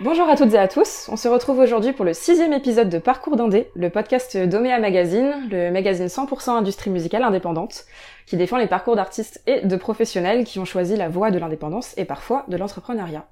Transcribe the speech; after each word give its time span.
Bonjour 0.00 0.28
à 0.28 0.34
toutes 0.34 0.52
et 0.54 0.58
à 0.58 0.66
tous, 0.66 1.08
on 1.08 1.16
se 1.16 1.28
retrouve 1.28 1.60
aujourd'hui 1.60 1.92
pour 1.92 2.04
le 2.04 2.14
sixième 2.14 2.52
épisode 2.52 2.88
de 2.88 2.98
Parcours 2.98 3.36
d'Indé, 3.36 3.70
le 3.76 3.90
podcast 3.90 4.36
d'Omea 4.36 4.80
Magazine, 4.80 5.48
le 5.52 5.70
magazine 5.70 6.08
100% 6.08 6.50
industrie 6.50 6.90
musicale 6.90 7.22
indépendante, 7.22 7.84
qui 8.26 8.36
défend 8.36 8.56
les 8.56 8.66
parcours 8.66 8.96
d'artistes 8.96 9.40
et 9.46 9.60
de 9.60 9.76
professionnels 9.76 10.42
qui 10.42 10.58
ont 10.58 10.64
choisi 10.64 10.96
la 10.96 11.08
voie 11.08 11.30
de 11.30 11.38
l'indépendance 11.38 11.96
et 11.96 12.04
parfois 12.04 12.44
de 12.48 12.56
l'entrepreneuriat. 12.56 13.28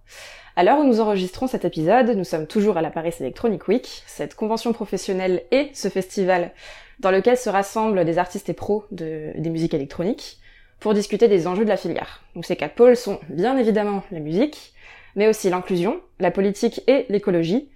À 0.55 0.63
l'heure 0.63 0.79
où 0.79 0.85
nous 0.85 1.01
enregistrons 1.01 1.49
cet 1.49 1.65
épisode, 1.65 2.11
nous 2.11 2.23
sommes 2.23 2.47
toujours 2.47 2.77
à 2.77 2.83
la 2.83 2.91
Paris 2.91 3.15
Electronic 3.19 3.67
Week, 3.67 4.05
cette 4.07 4.37
convention 4.37 4.73
professionnelle 4.73 5.43
et 5.51 5.69
ce 5.75 5.89
festival 5.89 6.53
dans 7.01 7.11
lequel 7.11 7.37
se 7.37 7.51
rassemblent 7.51 8.05
des 8.05 8.19
artistes 8.19 8.49
et 8.51 8.55
pros 8.55 8.85
de, 8.93 9.33
des 9.35 9.51
musiques 9.51 9.75
électroniques 9.75 10.39
pour 10.79 10.95
discuter 10.95 11.27
des 11.27 11.49
enjeux 11.49 11.65
de 11.65 11.69
la 11.69 11.77
filière. 11.77 12.23
Donc 12.37 12.45
ces 12.45 12.55
quatre 12.55 12.77
pôles 12.77 12.97
sont 12.97 13.19
bien 13.29 13.57
évidemment 13.57 14.05
la 14.13 14.21
musique, 14.21 14.73
mais 15.17 15.29
aussi 15.29 15.51
l'inclusion, 15.51 16.01
la 16.19 16.31
politique 16.31 16.83
et 16.87 17.07
l'écologie. 17.09 17.69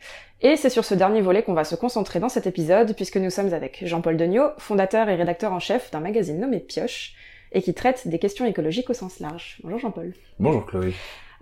Et 0.43 0.57
c'est 0.57 0.71
sur 0.71 0.85
ce 0.85 0.95
dernier 0.95 1.23
volet 1.23 1.43
qu'on 1.43 1.55
va 1.55 1.65
se 1.65 1.75
concentrer 1.75 2.21
dans 2.21 2.29
cet 2.29 2.47
épisode, 2.47 2.95
puisque 2.95 3.17
nous 3.17 3.31
sommes 3.31 3.53
avec 3.55 3.83
Jean-Paul 3.87 4.17
Degnaud, 4.17 4.51
fondateur 4.59 5.09
et 5.09 5.15
rédacteur 5.15 5.53
en 5.53 5.61
chef 5.61 5.91
d'un 5.91 6.01
magazine 6.01 6.39
nommé 6.39 6.61
Pioche, 6.61 7.15
et 7.53 7.63
qui 7.63 7.73
traite 7.73 8.07
des 8.09 8.19
questions 8.19 8.45
écologiques 8.45 8.91
au 8.91 8.95
sens 8.95 9.21
large. 9.21 9.59
Bonjour 9.63 9.79
Jean-Paul. 9.79 10.13
Bonjour 10.39 10.67
Chloé. 10.67 10.93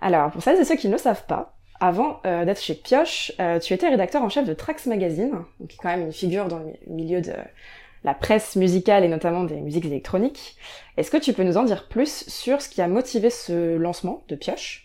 Alors, 0.00 0.30
pour 0.30 0.42
celles 0.42 0.60
et 0.60 0.64
ceux 0.64 0.76
qui 0.76 0.86
ne 0.88 0.92
le 0.92 0.98
savent 0.98 1.26
pas, 1.26 1.56
avant 1.80 2.20
euh, 2.24 2.44
d'être 2.44 2.60
chez 2.60 2.74
Pioche, 2.74 3.32
euh, 3.40 3.58
tu 3.58 3.74
étais 3.74 3.88
rédacteur 3.88 4.22
en 4.22 4.28
chef 4.28 4.46
de 4.46 4.54
Trax 4.54 4.86
Magazine, 4.86 5.32
qui 5.68 5.74
est 5.74 5.78
quand 5.82 5.88
même 5.88 6.02
une 6.02 6.12
figure 6.12 6.46
dans 6.46 6.60
le 6.60 6.72
milieu 6.86 7.20
de 7.20 7.32
la 8.04 8.14
presse 8.14 8.54
musicale 8.54 9.02
et 9.02 9.08
notamment 9.08 9.44
des 9.44 9.60
musiques 9.60 9.86
électroniques. 9.86 10.56
Est-ce 10.96 11.10
que 11.10 11.16
tu 11.16 11.32
peux 11.32 11.42
nous 11.42 11.56
en 11.56 11.64
dire 11.64 11.88
plus 11.88 12.28
sur 12.28 12.60
ce 12.60 12.68
qui 12.68 12.80
a 12.80 12.86
motivé 12.86 13.30
ce 13.30 13.76
lancement 13.76 14.22
de 14.28 14.36
Pioche? 14.36 14.83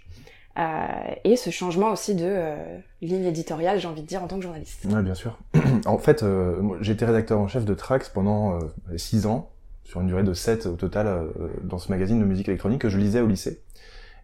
Euh, 0.59 1.13
et 1.23 1.35
ce 1.37 1.51
changement 1.51 1.91
aussi 1.91 2.15
de 2.15 2.25
euh, 2.25 2.77
ligne 3.01 3.23
éditoriale, 3.25 3.79
j'ai 3.79 3.87
envie 3.87 4.01
de 4.01 4.07
dire, 4.07 4.21
en 4.21 4.27
tant 4.27 4.37
que 4.37 4.43
journaliste. 4.43 4.85
Oui, 4.89 5.01
bien 5.01 5.13
sûr. 5.13 5.37
en 5.85 5.97
fait, 5.97 6.23
euh, 6.23 6.61
j'ai 6.81 6.93
été 6.93 7.05
rédacteur 7.05 7.39
en 7.39 7.47
chef 7.47 7.63
de 7.65 7.73
Trax 7.73 8.09
pendant 8.09 8.59
6 8.95 9.25
ans, 9.25 9.51
sur 9.83 10.01
une 10.01 10.07
durée 10.07 10.23
de 10.23 10.33
7 10.33 10.65
au 10.65 10.75
total, 10.75 11.27
dans 11.63 11.77
ce 11.77 11.89
magazine 11.91 12.19
de 12.19 12.25
musique 12.25 12.49
électronique 12.49 12.81
que 12.81 12.89
je 12.89 12.97
lisais 12.97 13.21
au 13.21 13.27
lycée. 13.27 13.63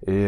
Et, 0.07 0.27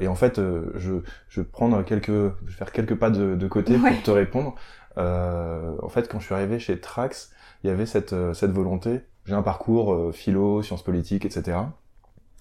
et 0.00 0.08
en 0.08 0.14
fait, 0.14 0.36
je, 0.36 1.00
je 1.28 1.40
vais 1.40 1.46
prendre 1.46 1.82
quelques, 1.82 2.10
je 2.10 2.46
vais 2.46 2.52
faire 2.52 2.70
quelques 2.70 2.94
pas 2.94 3.10
de, 3.10 3.34
de 3.34 3.48
côté 3.48 3.78
pour 3.78 4.02
te 4.02 4.10
répondre. 4.10 4.54
en 4.96 5.88
fait, 5.88 6.08
quand 6.08 6.20
je 6.20 6.26
suis 6.26 6.34
arrivé 6.34 6.58
chez 6.58 6.78
Trax, 6.78 7.32
il 7.64 7.68
y 7.68 7.70
avait 7.70 7.86
cette, 7.86 8.14
cette 8.34 8.52
volonté. 8.52 9.00
J'ai 9.24 9.34
un 9.34 9.42
parcours 9.42 10.12
philo, 10.14 10.62
sciences 10.62 10.84
politiques, 10.84 11.24
etc. 11.24 11.58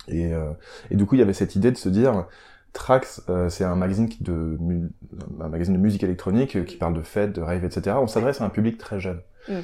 Et, 0.08 0.32
et 0.92 0.96
du 0.96 1.06
coup, 1.06 1.16
il 1.16 1.20
y 1.20 1.24
avait 1.24 1.34
cette 1.34 1.56
idée 1.56 1.72
de 1.72 1.78
se 1.78 1.90
dire, 1.90 2.28
Trax, 2.76 3.24
euh, 3.30 3.48
c'est 3.48 3.64
un 3.64 3.76
magazine 3.76 4.10
de 4.20 4.58
un 5.40 5.48
magazine 5.48 5.74
de 5.74 5.80
musique 5.80 6.04
électronique 6.04 6.58
euh, 6.58 6.64
qui 6.64 6.76
parle 6.76 6.94
de 6.94 7.02
fêtes, 7.02 7.32
de 7.32 7.42
rave, 7.42 7.64
etc. 7.64 7.96
On 8.00 8.08
s'adresse 8.08 8.42
à 8.42 8.46
un 8.46 8.50
public 8.50 8.78
très 8.78 9.00
jeune. 9.00 9.22
Mm. 9.48 9.60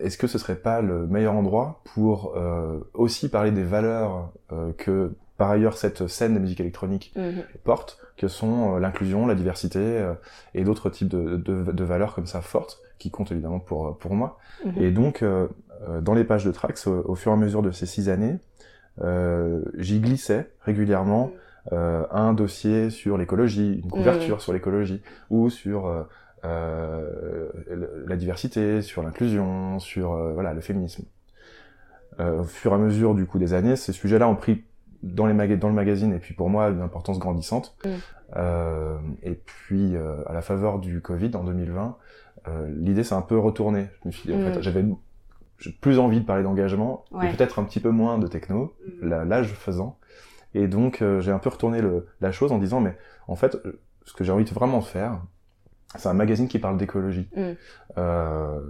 Est-ce 0.00 0.18
que 0.18 0.26
ce 0.26 0.36
serait 0.36 0.56
pas 0.56 0.82
le 0.82 1.06
meilleur 1.06 1.34
endroit 1.34 1.80
pour 1.94 2.34
euh, 2.36 2.80
aussi 2.92 3.30
parler 3.30 3.52
des 3.52 3.62
valeurs 3.62 4.30
que 4.76 5.14
par 5.38 5.50
ailleurs 5.50 5.78
cette 5.78 6.06
scène 6.06 6.34
de 6.34 6.38
musique 6.38 6.60
électronique 6.60 7.14
mm-hmm. 7.16 7.44
porte, 7.64 7.98
que 8.18 8.28
sont 8.28 8.76
l'inclusion, 8.76 9.26
la 9.26 9.34
diversité 9.34 10.04
et 10.54 10.64
d'autres 10.64 10.90
types 10.90 11.08
de, 11.08 11.36
de, 11.36 11.72
de, 11.72 11.84
valeurs 11.84 12.14
comme 12.14 12.26
ça 12.26 12.42
fortes 12.42 12.82
qui 12.98 13.10
comptent 13.10 13.32
évidemment 13.32 13.58
pour 13.58 13.96
pour 13.96 14.14
moi. 14.14 14.38
Mm-hmm. 14.66 14.82
Et 14.82 14.90
donc 14.90 15.24
dans 16.02 16.14
les 16.14 16.24
pages 16.24 16.44
de 16.44 16.50
Trax, 16.50 16.88
au, 16.88 17.14
fur 17.14 17.32
et 17.32 17.34
à 17.34 17.38
mesure 17.38 17.62
de 17.62 17.70
ces 17.70 17.86
six 17.86 18.10
années, 18.10 18.36
j'y 19.78 20.00
glissais 20.00 20.50
régulièrement. 20.60 21.30
Euh, 21.72 22.04
un 22.10 22.32
dossier 22.32 22.90
sur 22.90 23.18
l'écologie, 23.18 23.80
une 23.82 23.90
couverture 23.90 24.36
mm. 24.36 24.40
sur 24.40 24.52
l'écologie, 24.52 25.02
ou 25.30 25.50
sur 25.50 25.86
euh, 25.86 26.02
euh 26.44 27.50
la 28.06 28.16
diversité, 28.16 28.82
sur 28.82 29.02
l'inclusion, 29.02 29.78
sur 29.78 30.16
voilà 30.34 30.54
le 30.54 30.60
féminisme. 30.60 31.04
au 32.20 32.44
fur 32.44 32.72
et 32.72 32.74
à 32.74 32.78
mesure 32.78 33.14
du 33.14 33.26
coup 33.26 33.38
des 33.38 33.52
années, 33.52 33.76
ces 33.76 33.92
sujets-là 33.92 34.28
ont 34.28 34.36
pris 34.36 34.64
dans, 35.02 35.26
les 35.26 35.56
dans 35.56 35.68
le 35.68 35.74
magazine 35.74 36.12
et 36.12 36.18
puis 36.18 36.34
pour 36.34 36.48
moi 36.50 36.68
une 36.68 36.82
importance 36.82 37.18
grandissante. 37.18 37.76
Mm. 37.84 37.88
Euh, 38.36 38.98
et 39.22 39.34
puis 39.34 39.94
à 40.26 40.32
la 40.32 40.42
faveur 40.42 40.78
du 40.78 41.00
Covid 41.00 41.30
en 41.34 41.44
2020, 41.44 41.96
euh, 42.48 42.68
l'idée 42.76 43.04
s'est 43.04 43.14
un 43.14 43.22
peu 43.22 43.38
retournée. 43.38 43.86
Je 44.02 44.08
me 44.08 44.12
suis 44.12 44.28
dit, 44.28 44.34
en 44.34 44.40
fait, 44.40 44.58
mm. 44.58 44.62
j'avais 44.62 44.84
plus 45.80 45.98
envie 45.98 46.20
de 46.20 46.26
parler 46.26 46.42
d'engagement 46.42 47.04
et 47.22 47.28
peut-être 47.34 47.58
un 47.58 47.64
petit 47.64 47.80
peu 47.80 47.90
moins 47.90 48.18
de 48.18 48.26
techno, 48.26 48.74
l'âge 49.00 49.52
faisant. 49.54 49.98
Et 50.54 50.68
donc 50.68 51.02
euh, 51.02 51.20
j'ai 51.20 51.32
un 51.32 51.38
peu 51.38 51.50
retourné 51.50 51.80
le, 51.80 52.06
la 52.20 52.32
chose 52.32 52.52
en 52.52 52.58
disant 52.58 52.80
mais 52.80 52.96
en 53.28 53.36
fait 53.36 53.58
ce 54.04 54.12
que 54.12 54.24
j'ai 54.24 54.32
envie 54.32 54.44
de 54.44 54.54
vraiment 54.54 54.80
faire, 54.80 55.20
c'est 55.96 56.08
un 56.08 56.14
magazine 56.14 56.48
qui 56.48 56.58
parle 56.58 56.76
d'écologie, 56.76 57.28
mm. 57.36 57.42
euh, 57.98 58.60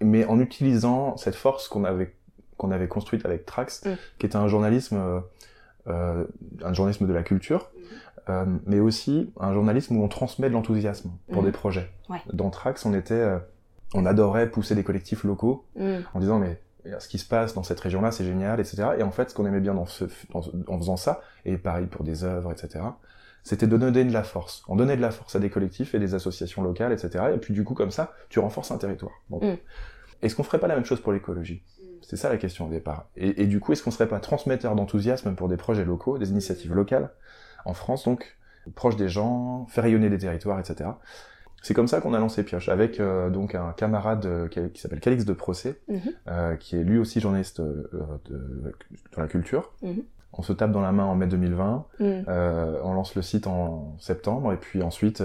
mais 0.00 0.24
en 0.24 0.40
utilisant 0.40 1.16
cette 1.16 1.34
force 1.34 1.68
qu'on 1.68 1.84
avait 1.84 2.14
qu'on 2.56 2.70
avait 2.70 2.88
construite 2.88 3.24
avec 3.24 3.46
Trax, 3.46 3.84
mm. 3.84 3.90
qui 4.18 4.26
était 4.26 4.36
un 4.36 4.48
journalisme 4.48 5.22
euh, 5.88 6.24
un 6.62 6.74
journalisme 6.74 7.06
de 7.06 7.12
la 7.14 7.22
culture, 7.22 7.70
mm. 7.74 8.30
euh, 8.30 8.44
mais 8.66 8.80
aussi 8.80 9.32
un 9.40 9.54
journalisme 9.54 9.96
où 9.96 10.04
on 10.04 10.08
transmet 10.08 10.48
de 10.48 10.54
l'enthousiasme 10.54 11.10
pour 11.32 11.42
des 11.42 11.52
projets. 11.52 11.90
Ouais. 12.10 12.20
Dans 12.32 12.50
Trax, 12.50 12.84
on 12.84 12.92
était 12.92 13.14
euh, 13.14 13.38
on 13.94 14.04
adorait 14.04 14.50
pousser 14.50 14.74
des 14.74 14.84
collectifs 14.84 15.24
locaux 15.24 15.64
en 16.12 16.20
disant 16.20 16.38
mais 16.38 16.60
ce 16.98 17.08
qui 17.08 17.18
se 17.18 17.26
passe 17.26 17.54
dans 17.54 17.62
cette 17.62 17.80
région-là, 17.80 18.12
c'est 18.12 18.24
génial, 18.24 18.60
etc. 18.60 18.88
Et 18.98 19.02
en 19.02 19.10
fait, 19.10 19.30
ce 19.30 19.34
qu'on 19.34 19.46
aimait 19.46 19.60
bien 19.60 19.74
dans 19.74 19.86
ce, 19.86 20.04
en 20.32 20.78
faisant 20.78 20.96
ça, 20.96 21.20
et 21.44 21.56
pareil 21.56 21.86
pour 21.86 22.04
des 22.04 22.24
œuvres, 22.24 22.52
etc., 22.52 22.80
c'était 23.44 23.66
de 23.66 23.76
donner 23.76 24.04
de 24.04 24.12
la 24.12 24.24
force. 24.24 24.62
On 24.68 24.76
donnait 24.76 24.96
de 24.96 25.00
la 25.00 25.10
force 25.10 25.34
à 25.36 25.38
des 25.38 25.48
collectifs 25.48 25.94
et 25.94 25.98
des 25.98 26.14
associations 26.14 26.62
locales, 26.62 26.92
etc. 26.92 27.26
Et 27.34 27.38
puis 27.38 27.54
du 27.54 27.64
coup, 27.64 27.74
comme 27.74 27.90
ça, 27.90 28.12
tu 28.28 28.40
renforces 28.40 28.70
un 28.70 28.78
territoire. 28.78 29.12
Bon. 29.30 29.40
Mm. 29.40 29.56
Est-ce 30.20 30.34
qu'on 30.34 30.42
ferait 30.42 30.58
pas 30.58 30.66
la 30.66 30.74
même 30.74 30.84
chose 30.84 31.00
pour 31.00 31.12
l'écologie? 31.12 31.62
C'est 32.02 32.16
ça 32.16 32.28
la 32.28 32.36
question 32.36 32.66
au 32.66 32.70
départ. 32.70 33.08
Et, 33.16 33.42
et 33.42 33.46
du 33.46 33.60
coup, 33.60 33.72
est-ce 33.72 33.82
qu'on 33.82 33.90
serait 33.90 34.08
pas 34.08 34.20
transmetteur 34.20 34.74
d'enthousiasme 34.74 35.34
pour 35.34 35.48
des 35.48 35.56
projets 35.56 35.84
locaux, 35.84 36.18
des 36.18 36.30
initiatives 36.30 36.74
locales, 36.74 37.10
en 37.64 37.74
France 37.74 38.04
donc, 38.04 38.36
proche 38.74 38.96
des 38.96 39.08
gens, 39.08 39.66
faire 39.66 39.84
rayonner 39.84 40.10
des 40.10 40.18
territoires, 40.18 40.58
etc. 40.58 40.90
C'est 41.62 41.74
comme 41.74 41.88
ça 41.88 42.00
qu'on 42.00 42.14
a 42.14 42.18
lancé 42.18 42.44
Pioche, 42.44 42.68
avec 42.68 43.00
euh, 43.00 43.30
donc 43.30 43.54
un 43.54 43.72
camarade 43.72 44.26
euh, 44.26 44.48
qui, 44.48 44.80
s'appelle 44.80 45.00
Calix 45.00 45.24
de 45.24 45.32
Procès, 45.32 45.80
mhm. 45.88 46.00
euh, 46.28 46.56
qui 46.56 46.76
est 46.76 46.84
lui 46.84 46.98
aussi 46.98 47.20
journaliste 47.20 47.60
de, 47.60 47.90
de, 48.26 48.72
la 49.16 49.26
culture. 49.26 49.72
Mhm. 49.82 50.02
On 50.32 50.42
se 50.42 50.52
tape 50.52 50.70
dans 50.70 50.82
la 50.82 50.92
main 50.92 51.04
en 51.04 51.16
mai 51.16 51.26
2020, 51.26 51.86
mhm. 51.98 52.24
on 52.84 52.92
lance 52.92 53.14
le 53.14 53.22
site 53.22 53.46
en 53.46 53.96
septembre, 53.98 54.52
et 54.52 54.56
puis 54.56 54.82
ensuite 54.82 55.22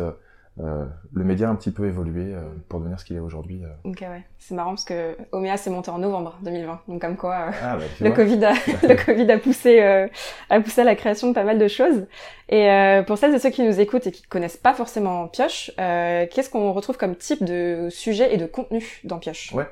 euh, 0.59 0.85
le 1.13 1.23
média 1.23 1.47
a 1.47 1.51
un 1.51 1.55
petit 1.55 1.71
peu 1.71 1.87
évolué 1.87 2.31
euh, 2.33 2.41
pour 2.69 2.79
devenir 2.79 2.99
ce 2.99 3.05
qu'il 3.05 3.15
est 3.15 3.19
aujourd'hui. 3.19 3.61
Euh. 3.63 3.89
Ok, 3.89 4.01
ouais. 4.01 4.23
C'est 4.37 4.53
marrant 4.53 4.71
parce 4.71 4.85
que 4.85 5.17
Omea 5.31 5.57
s'est 5.57 5.71
monté 5.71 5.89
en 5.89 5.97
novembre 5.97 6.37
2020. 6.43 6.81
Donc, 6.87 7.01
comme 7.01 7.17
quoi, 7.17 7.47
ah, 7.61 7.77
bah, 7.77 7.83
le, 7.99 8.11
COVID 8.11 8.45
a, 8.45 8.53
le 8.87 9.03
Covid 9.05 9.31
a 9.31 9.37
poussé, 9.39 10.09
a 10.49 10.59
poussé 10.59 10.81
à 10.81 10.83
la 10.83 10.95
création 10.95 11.29
de 11.29 11.33
pas 11.33 11.43
mal 11.43 11.57
de 11.57 11.67
choses. 11.67 12.05
Et 12.49 12.67
pour 13.07 13.17
celles 13.17 13.33
et 13.33 13.39
ceux 13.39 13.49
qui 13.49 13.63
nous 13.63 13.79
écoutent 13.79 14.05
et 14.05 14.11
qui 14.11 14.21
connaissent 14.23 14.57
pas 14.57 14.73
forcément 14.73 15.27
Pioche, 15.27 15.71
qu'est-ce 15.77 16.49
qu'on 16.49 16.71
retrouve 16.73 16.97
comme 16.97 17.15
type 17.15 17.43
de 17.43 17.87
sujet 17.89 18.33
et 18.33 18.37
de 18.37 18.45
contenu 18.45 19.01
dans 19.05 19.17
Pioche? 19.17 19.53
Ouais. 19.53 19.65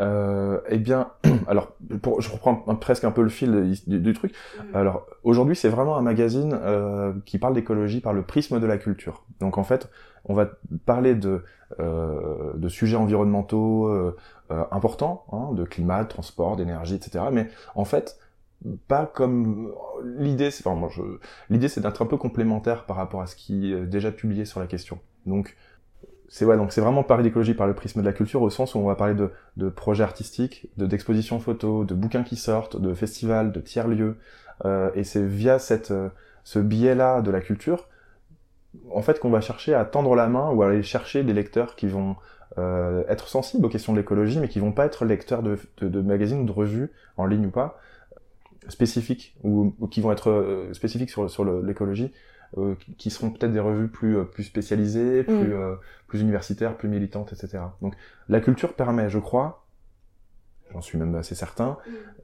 Euh, 0.00 0.58
eh 0.68 0.78
bien, 0.78 1.10
alors, 1.46 1.72
pour, 2.00 2.20
je 2.20 2.30
reprends 2.30 2.54
presque 2.76 3.04
un 3.04 3.10
peu 3.10 3.22
le 3.22 3.28
fil 3.28 3.74
du, 3.86 4.12
truc. 4.12 4.32
Mm. 4.56 4.76
Alors, 4.76 5.06
aujourd'hui, 5.22 5.56
c'est 5.56 5.68
vraiment 5.68 5.96
un 5.96 6.02
magazine 6.02 6.58
euh, 6.62 7.12
qui 7.26 7.38
parle 7.38 7.54
d'écologie 7.54 8.00
par 8.00 8.12
le 8.12 8.22
prisme 8.22 8.60
de 8.60 8.66
la 8.66 8.78
culture. 8.78 9.24
Donc, 9.40 9.58
en 9.58 9.64
fait, 9.64 9.90
on 10.24 10.34
va 10.34 10.50
parler 10.86 11.14
de, 11.14 11.42
euh, 11.80 12.52
de 12.54 12.68
sujets 12.68 12.96
environnementaux 12.96 13.86
euh, 13.86 14.16
euh, 14.50 14.64
importants, 14.70 15.24
hein, 15.32 15.52
de 15.52 15.64
climat, 15.64 16.04
de 16.04 16.08
transport, 16.08 16.56
d'énergie, 16.56 16.94
etc. 16.94 17.24
Mais 17.32 17.48
en 17.74 17.84
fait, 17.84 18.18
pas 18.88 19.06
comme 19.06 19.72
l'idée, 20.04 20.50
c'est 20.50 20.66
enfin, 20.66 20.88
je... 20.90 21.02
l'idée, 21.50 21.68
c'est 21.68 21.80
d'être 21.80 22.02
un 22.02 22.06
peu 22.06 22.16
complémentaire 22.16 22.84
par 22.84 22.96
rapport 22.96 23.22
à 23.22 23.26
ce 23.26 23.36
qui 23.36 23.72
est 23.72 23.86
déjà 23.86 24.12
publié 24.12 24.44
sur 24.44 24.60
la 24.60 24.66
question. 24.66 24.98
Donc, 25.26 25.56
c'est 26.34 26.46
ouais, 26.46 26.56
donc 26.56 26.72
c'est 26.72 26.80
vraiment 26.80 27.02
parler 27.02 27.24
d'écologie 27.24 27.52
par 27.52 27.66
le 27.66 27.74
prisme 27.74 28.00
de 28.00 28.06
la 28.06 28.14
culture 28.14 28.40
au 28.40 28.48
sens 28.48 28.74
où 28.74 28.78
on 28.78 28.86
va 28.86 28.94
parler 28.94 29.14
de, 29.14 29.68
projets 29.68 30.02
artistiques, 30.02 30.66
de 30.78 30.86
d'expositions 30.86 31.38
photos, 31.38 31.86
de 31.86 31.92
bouquins 31.92 32.22
qui 32.22 32.36
sortent, 32.36 32.80
de 32.80 32.94
festivals, 32.94 33.52
de 33.52 33.60
tiers 33.60 33.86
lieux, 33.86 34.16
euh, 34.64 34.90
et 34.94 35.04
c'est 35.04 35.22
via 35.22 35.58
cette 35.58 35.92
ce 36.42 36.58
biais-là 36.58 37.20
de 37.20 37.30
la 37.30 37.42
culture, 37.42 37.86
en 38.90 39.02
fait, 39.02 39.20
qu'on 39.20 39.28
va 39.28 39.42
chercher 39.42 39.74
à 39.74 39.84
tendre 39.84 40.14
la 40.14 40.26
main 40.26 40.48
ou 40.48 40.62
à 40.62 40.68
aller 40.68 40.82
chercher 40.82 41.22
des 41.22 41.34
lecteurs 41.34 41.76
qui 41.76 41.86
vont 41.86 42.16
euh, 42.56 43.04
être 43.08 43.28
sensibles 43.28 43.66
aux 43.66 43.68
questions 43.68 43.92
de 43.92 43.98
l'écologie, 43.98 44.40
mais 44.40 44.48
qui 44.48 44.58
vont 44.58 44.72
pas 44.72 44.86
être 44.86 45.04
lecteurs 45.04 45.42
de, 45.42 45.58
de 45.82 46.00
magazines 46.00 46.40
ou 46.40 46.44
de 46.46 46.52
revues 46.52 46.90
en 47.18 47.26
ligne 47.26 47.44
ou 47.44 47.50
pas 47.50 47.78
spécifiques 48.68 49.36
ou, 49.42 49.74
ou 49.80 49.86
qui 49.88 50.00
vont 50.00 50.12
être 50.12 50.30
euh, 50.30 50.72
spécifiques 50.72 51.10
sur, 51.10 51.28
sur 51.30 51.44
l'écologie 51.62 52.12
euh, 52.58 52.74
qui 52.98 53.10
seront 53.10 53.30
peut-être 53.30 53.52
des 53.52 53.60
revues 53.60 53.88
plus 53.88 54.16
euh, 54.18 54.24
plus 54.24 54.44
spécialisées, 54.44 55.22
plus 55.24 55.34
mm. 55.34 55.52
euh, 55.52 55.74
plus 56.06 56.20
universitaires, 56.20 56.76
plus 56.76 56.88
militantes, 56.88 57.32
etc. 57.32 57.64
Donc 57.80 57.94
la 58.28 58.40
culture 58.40 58.74
permet, 58.74 59.08
je 59.08 59.18
crois, 59.18 59.64
j'en 60.72 60.80
suis 60.82 60.98
même 60.98 61.14
assez 61.14 61.34
certain, 61.34 61.78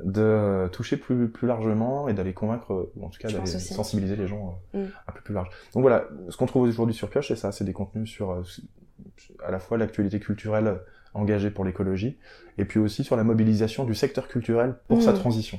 de 0.05 0.69
toucher 0.73 0.97
plus, 0.97 1.29
plus 1.29 1.47
largement 1.49 2.09
et 2.09 2.15
d'aller 2.15 2.35
convaincre, 2.35 2.91
ou 2.97 3.05
en 3.05 3.09
tout 3.09 3.19
cas 3.19 3.29
d'aller 3.29 3.47
sensibiliser 3.47 4.17
les 4.17 4.27
gens 4.27 4.61
euh, 4.75 4.85
Mm. 4.85 4.89
un 5.09 5.13
peu 5.13 5.21
plus 5.23 5.35
large. 5.35 5.49
Donc 5.75 5.81
voilà, 5.83 6.05
ce 6.29 6.37
qu'on 6.37 6.47
trouve 6.47 6.63
aujourd'hui 6.63 6.95
sur 6.95 7.09
Pioche, 7.11 7.29
c'est 7.29 7.37
ça, 7.37 7.51
c'est 7.53 7.65
des 7.65 7.73
contenus 7.73 8.09
sur 8.11 8.31
euh, 8.33 8.43
à 9.45 9.51
la 9.51 9.59
fois 9.59 9.79
l'actualité 9.79 10.21
culturelle 10.21 10.81
engagée 11.15 11.51
pour 11.51 11.65
l'écologie, 11.65 12.19
et 12.59 12.65
puis 12.67 12.79
aussi 12.79 13.03
sur 13.03 13.17
la 13.17 13.25
mobilisation 13.25 13.85
du 13.85 13.95
secteur 13.95 14.29
culturel 14.29 14.77
pour 14.89 14.99
Mm. 14.99 15.03
sa 15.03 15.13
transition. 15.15 15.59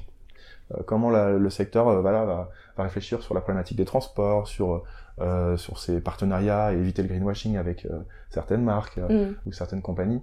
Euh, 0.73 0.83
comment 0.85 1.09
la- 1.09 1.31
le 1.31 1.49
secteur 1.49 1.87
euh, 1.87 2.01
voilà, 2.01 2.25
va, 2.25 2.49
va 2.77 2.83
réfléchir 2.83 3.21
sur 3.21 3.33
la 3.33 3.41
problématique 3.41 3.77
des 3.77 3.85
transports, 3.85 4.47
sur, 4.47 4.83
euh, 5.19 5.57
sur 5.57 5.79
ses 5.79 5.99
partenariats 6.01 6.73
et 6.73 6.77
éviter 6.77 7.01
le 7.01 7.07
greenwashing 7.09 7.57
avec 7.57 7.87
certaines 8.29 8.63
marques 8.63 8.97
Mm. 8.97 9.35
ou 9.45 9.51
certaines 9.51 9.81
compagnies, 9.81 10.21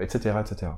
etc., 0.00 0.36
etc. 0.40 0.72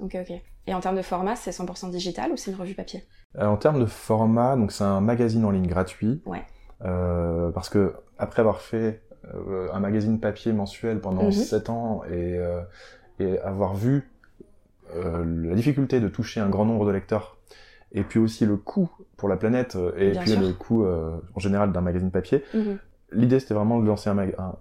Ok, 0.00 0.16
ok. 0.20 0.32
Et 0.66 0.74
en 0.74 0.80
termes 0.80 0.96
de 0.96 1.02
format, 1.02 1.36
c'est 1.36 1.50
100% 1.52 1.90
digital 1.90 2.30
ou 2.32 2.36
c'est 2.36 2.50
une 2.50 2.56
revue 2.56 2.74
papier? 2.74 3.04
En 3.38 3.56
termes 3.56 3.80
de 3.80 3.86
format, 3.86 4.56
donc 4.56 4.72
c'est 4.72 4.84
un 4.84 5.00
magazine 5.00 5.44
en 5.44 5.50
ligne 5.50 5.66
gratuit. 5.66 6.22
Ouais. 6.26 6.42
Euh, 6.84 7.50
parce 7.52 7.68
que 7.68 7.94
après 8.18 8.40
avoir 8.40 8.60
fait 8.60 9.02
euh, 9.34 9.68
un 9.72 9.78
magazine 9.80 10.18
papier 10.18 10.52
mensuel 10.52 11.00
pendant 11.00 11.24
Mhm. 11.24 11.32
7 11.32 11.70
ans 11.70 12.02
et, 12.10 12.36
euh, 12.38 12.60
et 13.20 13.38
avoir 13.38 13.74
vu 13.74 14.08
la 14.94 15.54
difficulté 15.54 16.00
de 16.00 16.08
toucher 16.08 16.40
un 16.40 16.48
grand 16.50 16.64
nombre 16.66 16.84
de 16.84 16.90
lecteurs, 16.90 17.38
et 17.92 18.02
puis 18.02 18.18
aussi 18.18 18.46
le 18.46 18.56
coût 18.56 18.90
pour 19.16 19.28
la 19.28 19.36
planète, 19.36 19.76
euh, 19.76 19.92
et 19.96 20.10
Bien 20.12 20.20
puis 20.22 20.30
sûr. 20.32 20.40
le 20.40 20.52
coût 20.52 20.84
euh, 20.84 21.16
en 21.34 21.40
général 21.40 21.72
d'un 21.72 21.80
magazine 21.82 22.10
papier, 22.10 22.42
Mhm. 22.54 22.78
l'idée 23.12 23.38
c'était 23.40 23.54
vraiment 23.54 23.78
de 23.80 23.86
lancer 23.86 24.08
un, 24.10 24.14
mag- 24.14 24.34
un- 24.38 24.56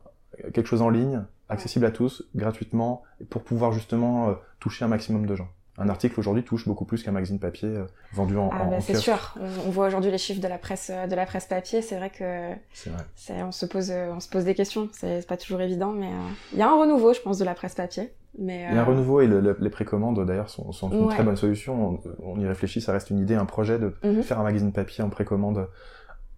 quelque 0.53 0.67
chose 0.67 0.81
en 0.81 0.89
ligne, 0.89 1.23
accessible 1.49 1.85
à 1.85 1.91
tous, 1.91 2.23
gratuitement, 2.35 3.03
pour 3.29 3.43
pouvoir 3.43 3.71
justement 3.71 4.29
euh, 4.29 4.33
toucher 4.59 4.85
un 4.85 4.87
maximum 4.87 5.25
de 5.25 5.35
gens. 5.35 5.47
Un 5.77 5.87
article 5.89 6.19
aujourd'hui 6.19 6.43
touche 6.43 6.67
beaucoup 6.67 6.83
plus 6.85 7.01
qu'un 7.01 7.11
magazine 7.13 7.39
papier 7.39 7.69
euh, 7.69 7.85
vendu 8.13 8.37
en, 8.37 8.49
Ah 8.53 8.65
bah, 8.65 8.81
c'est 8.81 8.93
sûr. 8.95 9.35
On, 9.39 9.67
on 9.67 9.71
voit 9.71 9.87
aujourd'hui 9.87 10.11
les 10.11 10.17
chiffres 10.17 10.41
de 10.41 10.47
la 10.47 10.57
presse 10.57 10.91
de 10.91 11.15
la 11.15 11.25
presse 11.25 11.45
papier. 11.45 11.81
C'est 11.81 11.95
vrai 11.95 12.09
que 12.09 12.51
C'est 12.73 12.89
vrai. 12.89 13.43
on 13.43 13.51
se 13.51 13.65
pose 13.65 13.89
on 13.91 14.19
se 14.19 14.27
pose 14.29 14.43
des 14.43 14.53
questions. 14.53 14.89
C'est, 14.91 15.25
pas 15.25 15.37
toujours 15.37 15.61
évident, 15.61 15.91
mais 15.93 16.11
il 16.51 16.59
y 16.59 16.61
a 16.61 16.69
un 16.69 16.77
renouveau, 16.77 17.13
je 17.13 17.21
pense, 17.21 17.37
de 17.39 17.45
la 17.45 17.53
presse 17.55 17.73
papier. 17.75 18.11
Mais 18.39 18.67
Il 18.69 18.75
y 18.75 18.77
a 18.77 18.81
un 18.81 18.83
euh, 18.85 18.89
renouveau 18.89 19.21
et 19.21 19.27
le- 19.27 19.41
le- 19.41 19.57
les 19.59 19.69
précommandes 19.69 20.25
d'ailleurs 20.25 20.49
sont, 20.49 20.71
sont 20.71 20.89
une 20.91 21.05
Ouais. 21.05 21.13
très 21.13 21.23
bonne 21.23 21.35
solution. 21.35 21.99
On, 22.23 22.33
on 22.35 22.39
y 22.39 22.47
réfléchit, 22.47 22.79
ça 22.81 22.93
reste 22.93 23.09
une 23.09 23.19
idée, 23.19 23.35
un 23.35 23.45
projet 23.45 23.77
de 23.79 23.93
Mhm. 24.03 24.23
faire 24.23 24.39
un 24.39 24.43
magazine 24.43 24.71
papier 24.71 25.03
en 25.03 25.09
précommande 25.09 25.67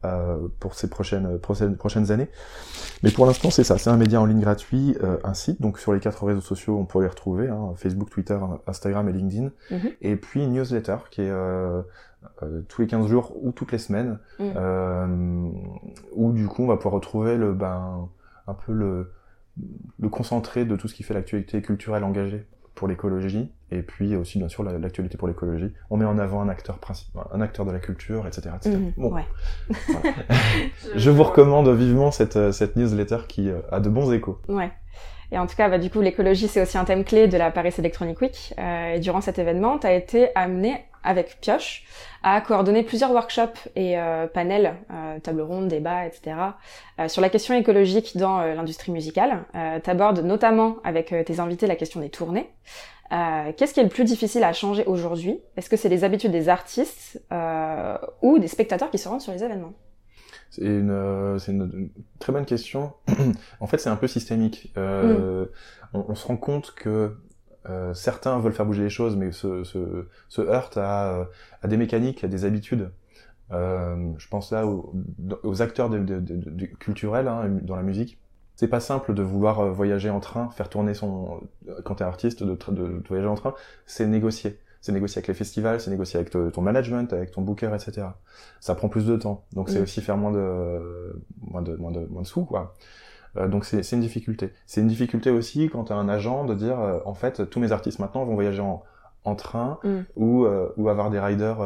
euh, 0.06 0.50
pour 0.60 0.74
ces 0.74 0.90
prochaines, 0.90 1.38
prochaines, 1.40 1.78
prochaines 1.78 2.12
années. 2.12 2.28
Mais 3.04 3.12
pour 3.12 3.26
l'instant, 3.26 3.50
c'est 3.52 3.64
ça, 3.64 3.78
c'est 3.78 3.90
un 3.90 3.96
média 3.96 4.20
en 4.20 4.26
ligne 4.26 4.42
gratuit, 4.42 4.98
euh, 5.02 5.16
un 5.24 5.34
site, 5.34 5.62
donc 5.62 5.80
sur 5.80 5.94
les 5.94 6.02
quatre 6.02 6.26
réseaux 6.26 6.42
sociaux, 6.42 6.78
on 6.78 6.84
peut 6.84 7.00
les 7.02 7.08
retrouver, 7.08 7.48
hein, 7.48 7.72
Facebook, 7.78 8.10
Twitter, 8.10 8.38
Instagram 8.68 9.08
et 9.08 9.14
LinkedIn. 9.14 9.52
Mhm. 9.72 9.92
Et 10.02 10.16
puis 10.18 10.44
une 10.44 10.52
newsletter 10.54 10.98
qui 11.10 11.22
est 11.22 11.30
euh, 11.30 11.82
euh, 12.42 12.62
tous 12.68 12.82
les 12.82 12.88
15 12.88 13.08
jours 13.08 13.32
ou 13.42 13.52
toutes 13.54 13.72
les 13.72 13.78
semaines, 13.78 14.20
Mhm. 14.40 14.54
euh, 14.58 15.48
où 16.16 16.34
du 16.34 16.48
coup 16.50 16.64
on 16.64 16.68
va 16.68 16.76
pouvoir 16.76 16.96
retrouver 16.96 17.38
le, 17.38 17.54
ben, 17.54 18.10
un 18.48 18.54
peu 18.56 18.74
le, 18.74 19.10
le 20.00 20.10
concentré 20.10 20.66
de 20.66 20.76
tout 20.76 20.88
ce 20.88 20.96
qui 20.96 21.04
fait 21.04 21.14
l'actualité 21.14 21.62
culturelle 21.62 22.04
engagée 22.04 22.46
pour 22.76 22.88
l'écologie, 22.88 23.52
et 23.70 23.84
puis 23.84 24.16
aussi 24.16 24.40
bien 24.40 24.50
sûr 24.50 24.64
la- 24.64 24.80
l'actualité 24.80 25.16
pour 25.18 25.28
l'écologie. 25.28 25.72
On 25.92 25.98
met 25.98 26.06
en 26.06 26.18
avant 26.18 26.42
un 26.42 26.50
acteur 26.50 26.80
principal, 26.80 27.26
un 27.32 27.40
acteur 27.42 27.66
de 27.68 27.72
la 27.72 27.80
culture, 27.80 28.26
etc. 28.26 28.50
etc. 28.56 28.76
Mhm. 28.78 28.94
Bon, 28.98 29.14
Ouais. 29.14 29.26
je 30.96 31.10
vous 31.12 31.24
recommande 31.24 31.70
vivement 31.70 32.12
cette, 32.12 32.36
euh, 32.36 32.52
cette 32.52 32.76
newsletter 32.76 33.20
qui 33.28 33.50
euh, 33.50 33.60
a 33.72 33.80
de 33.80 33.90
bons 33.90 34.12
échos. 34.12 34.40
Ouais. 34.48 34.72
Et 35.32 35.38
en 35.38 35.48
tout 35.48 35.56
cas, 35.56 35.70
bah, 35.70 35.78
du 35.80 35.90
coup, 35.90 36.02
l'écologie, 36.02 36.48
c'est 36.48 36.62
aussi 36.62 36.78
un 36.78 36.86
thème 36.86 37.04
clé 37.04 37.28
de 37.28 37.38
la 37.38 37.50
Paris 37.52 37.74
Electronic 37.78 38.22
Week. 38.22 38.54
Euh, 38.60 38.94
et 38.96 39.00
durant 39.00 39.22
cet 39.22 39.40
événement, 39.40 39.80
tu 39.80 39.88
as 39.88 39.94
été 39.94 40.30
amené 40.36 40.76
avec 41.04 41.40
Pioche 41.42 41.84
à 42.24 42.40
coordonner 42.42 42.84
plusieurs 42.84 43.12
workshops 43.12 43.68
et 43.76 44.00
euh, 44.00 44.28
panels, 44.28 44.76
euh, 44.92 45.20
tables 45.20 45.42
rondes, 45.42 45.68
débats, 45.68 46.06
etc., 46.06 46.36
euh, 47.00 47.08
sur 47.08 47.22
la 47.22 47.30
question 47.30 47.54
écologique 47.56 48.16
dans 48.18 48.40
euh, 48.40 48.56
l'industrie 48.56 48.92
musicale. 48.92 49.44
Euh, 49.56 49.80
tu 49.84 49.90
abordes 49.90 50.20
notamment 50.20 50.78
avec 50.84 51.12
euh, 51.12 51.24
tes 51.24 51.40
invités 51.40 51.68
la 51.68 51.76
question 51.76 52.00
des 52.00 52.10
tournées. 52.10 52.50
Euh, 53.12 53.52
Qu'est-ce 53.58 53.74
qui 53.74 53.80
est 53.82 53.84
le 53.84 53.90
plus 53.90 54.06
difficile 54.06 54.44
à 54.44 54.54
changer 54.54 54.86
aujourd'hui? 54.86 55.40
Est-ce 55.58 55.70
que 55.70 55.76
c'est 55.78 55.90
les 55.90 56.04
habitudes 56.04 56.32
des 56.32 56.50
artistes 56.50 57.22
euh, 57.32 57.98
ou 58.22 58.40
des 58.40 58.48
spectateurs 58.48 58.90
qui 58.90 58.98
se 58.98 59.08
rendent 59.10 59.22
sur 59.22 59.34
les 59.34 59.44
événements? 59.44 59.74
C'est 60.50 60.62
une, 60.64 60.92
euh, 60.92 61.38
c'est 61.40 61.52
une, 61.52 61.70
une 61.74 61.90
très 62.20 62.32
bonne 62.32 62.46
question. 62.46 62.94
en 63.60 63.68
fait, 63.68 63.80
c'est 63.80 63.90
un 63.90 63.96
peu 63.96 64.08
systémique. 64.08 64.72
Euh, 64.78 65.46
on, 65.94 66.06
on 66.10 66.16
se 66.16 66.26
rend 66.28 66.38
compte 66.38 66.74
que 66.76 67.18
euh, 67.70 67.94
certains 67.94 68.40
veulent 68.40 68.54
faire 68.54 68.66
bouger 68.66 68.84
les 68.84 68.90
choses, 68.90 69.16
mais 69.16 69.32
se, 69.32 69.64
se, 69.64 70.08
se 70.30 70.42
heurtent 70.42 70.78
à, 70.78 71.14
euh, 71.22 71.26
à 71.62 71.68
des 71.68 71.78
mécaniques, 71.78 72.24
à 72.24 72.28
des 72.28 72.46
habitudes. 72.46 72.92
Euh, 73.52 74.12
je 74.18 74.28
pense 74.30 74.52
là 74.52 74.66
aux, 74.66 74.94
aux 75.44 75.62
acteurs 75.62 75.90
de, 75.90 76.00
de, 76.00 76.20
de- 76.20 76.38
de- 76.50 76.66
culturels 76.66 77.28
hein, 77.28 77.50
dans 77.62 77.76
la 77.76 77.84
musique. 77.84 78.20
C'est 78.56 78.68
pas 78.68 78.80
simple 78.80 79.14
de 79.14 79.24
vouloir 79.24 79.60
euh, 79.60 79.72
voyager 79.72 80.10
en 80.10 80.20
train, 80.20 80.50
faire 80.52 80.70
tourner 80.70 80.94
son. 80.94 81.42
Quand 81.86 81.96
t'es 81.96 82.04
artiste, 82.04 82.44
de, 82.44 82.56
de, 82.56 83.00
de 83.00 83.08
voyager 83.08 83.28
en 83.28 83.36
train, 83.36 83.54
c'est 83.86 84.08
négocier. 84.08 84.60
C'est 84.82 84.92
négocier 84.92 85.20
avec 85.20 85.28
les 85.30 85.34
festivals, 85.34 85.80
c'est 85.80 85.92
négocier 85.92 86.18
avec 86.20 86.30
te- 86.30 86.50
ton 86.50 86.62
management, 86.62 87.12
avec 87.14 87.32
ton 87.32 87.42
booker, 87.42 87.72
etc. 87.74 88.08
Ça 88.60 88.76
prend 88.76 88.90
plus 88.90 89.06
de 89.06 89.16
temps. 89.16 89.46
Donc 89.54 89.70
c'est 89.70 89.80
aussi 89.80 90.02
faire 90.02 90.18
moins 90.18 90.32
de, 90.32 91.22
moins 91.42 91.62
de, 91.62 91.76
moins 91.76 91.92
de, 91.92 92.06
moins 92.08 92.22
de 92.22 92.28
sous, 92.28 92.46
quoi. 92.46 92.76
Euh, 93.38 93.48
donc 93.48 93.66
c'est 93.66 93.90
une 93.92 94.02
difficulté. 94.02 94.52
C'est 94.66 94.82
une 94.82 94.88
difficulté 94.88 95.30
aussi 95.32 95.70
quand 95.70 95.86
t'as 95.86 95.96
un 95.96 96.10
agent 96.10 96.46
de 96.46 96.54
dire, 96.54 96.80
euh, 96.80 97.00
en 97.06 97.14
fait, 97.14 97.50
tous 97.50 97.60
mes 97.60 97.72
artistes 97.72 98.00
maintenant 98.00 98.26
vont 98.26 98.36
voyager 98.36 98.62
en, 98.62 98.84
en 99.26 99.36
train 99.36 99.80
Mm. 99.84 100.00
ou, 100.16 100.46
euh, 100.46 100.70
ou 100.78 100.90
avoir 100.90 101.10
des 101.10 101.20
riders 101.20 101.58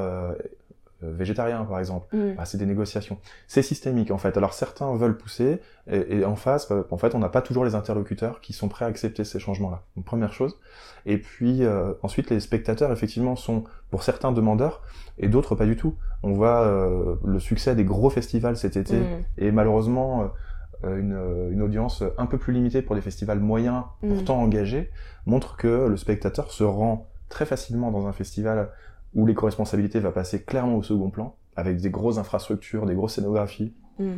végétariens, 1.02 1.64
par 1.66 1.78
exemple. 1.78 2.08
Mm. 2.16 2.34
Bah, 2.38 2.46
c'est 2.46 2.58
des 2.58 2.66
négociations. 2.66 3.20
C'est 3.48 3.62
systémique 3.62 4.10
en 4.10 4.18
fait. 4.18 4.36
Alors 4.36 4.54
certains 4.54 4.92
veulent 4.96 5.16
pousser 5.18 5.60
et, 5.92 6.18
et 6.20 6.26
en 6.26 6.36
face, 6.36 6.68
bah, 6.70 6.86
en 6.90 6.98
fait, 6.98 7.14
on 7.14 7.20
n'a 7.20 7.30
pas 7.30 7.42
toujours 7.44 7.64
les 7.66 7.76
interlocuteurs 7.76 8.42
qui 8.42 8.52
sont 8.54 8.68
prêts 8.68 8.86
à 8.86 8.88
accepter 8.88 9.24
ces 9.24 9.38
changements-là. 9.40 9.84
Donc, 9.96 10.06
première 10.06 10.34
chose. 10.34 10.58
Et 11.06 11.20
puis 11.20 11.62
ensuite, 12.02 12.30
les 12.32 12.40
spectateurs 12.40 12.92
effectivement 12.92 13.36
sont 13.36 13.64
pour 13.92 14.04
certains 14.04 14.32
demandeurs 14.32 14.82
et 15.20 15.28
d'autres 15.28 15.56
pas 15.56 15.66
du 15.66 15.76
tout. 15.76 15.94
On 16.24 16.32
voit 16.34 16.62
euh, 16.64 17.16
le 17.24 17.40
succès 17.40 17.76
des 17.76 17.86
gros 17.86 18.10
festivals 18.10 18.58
cet 18.58 18.76
été 18.76 18.98
Mm. 18.98 19.24
et 19.38 19.52
malheureusement 19.52 20.32
une, 20.84 21.14
euh, 21.14 21.52
une 21.52 21.62
audience 21.62 22.04
un 22.18 22.26
peu 22.26 22.38
plus 22.38 22.54
limitée 22.54 22.82
pour 22.82 22.96
des 22.96 23.02
festivals 23.02 23.40
moyens, 23.40 23.84
Mm. 24.02 24.10
pourtant 24.14 24.40
engagés, 24.42 24.90
montre 25.26 25.58
que 25.58 25.88
le 25.88 25.98
spectateur 25.98 26.52
se 26.52 26.64
rend 26.64 27.08
très 27.30 27.46
facilement 27.46 27.92
dans 27.92 28.08
un 28.08 28.14
festival 28.14 28.70
où 29.16 29.26
l'éco-responsabilité 29.26 30.00
va 30.00 30.12
passer 30.12 30.44
clairement 30.44 30.76
au 30.78 30.84
second 30.84 31.10
plan, 31.10 31.36
avec 31.56 31.78
des 31.78 31.90
grosses 31.90 32.18
infrastructures, 32.20 32.86
des 32.86 32.96
grosses 32.96 33.16
scénographies, 33.16 33.74
Mm. 34.00 34.18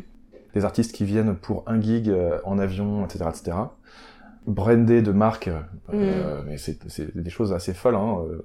des 0.54 0.66
artistes 0.66 0.94
qui 0.94 1.06
viennent 1.06 1.36
pour 1.36 1.64
un 1.68 1.80
gig 1.80 2.10
euh, 2.10 2.40
en 2.44 2.60
avion, 2.60 3.06
etc., 3.06 3.26
etc. 3.30 3.58
Brandés 4.48 5.02
de 5.02 5.12
marques, 5.12 5.50
euh, 5.94 6.42
mais 6.48 6.58
c'est 6.58 7.16
des 7.16 7.30
choses 7.30 7.54
assez 7.54 7.74
folles. 7.74 7.96
Hein, 7.96 8.18
euh, 8.28 8.42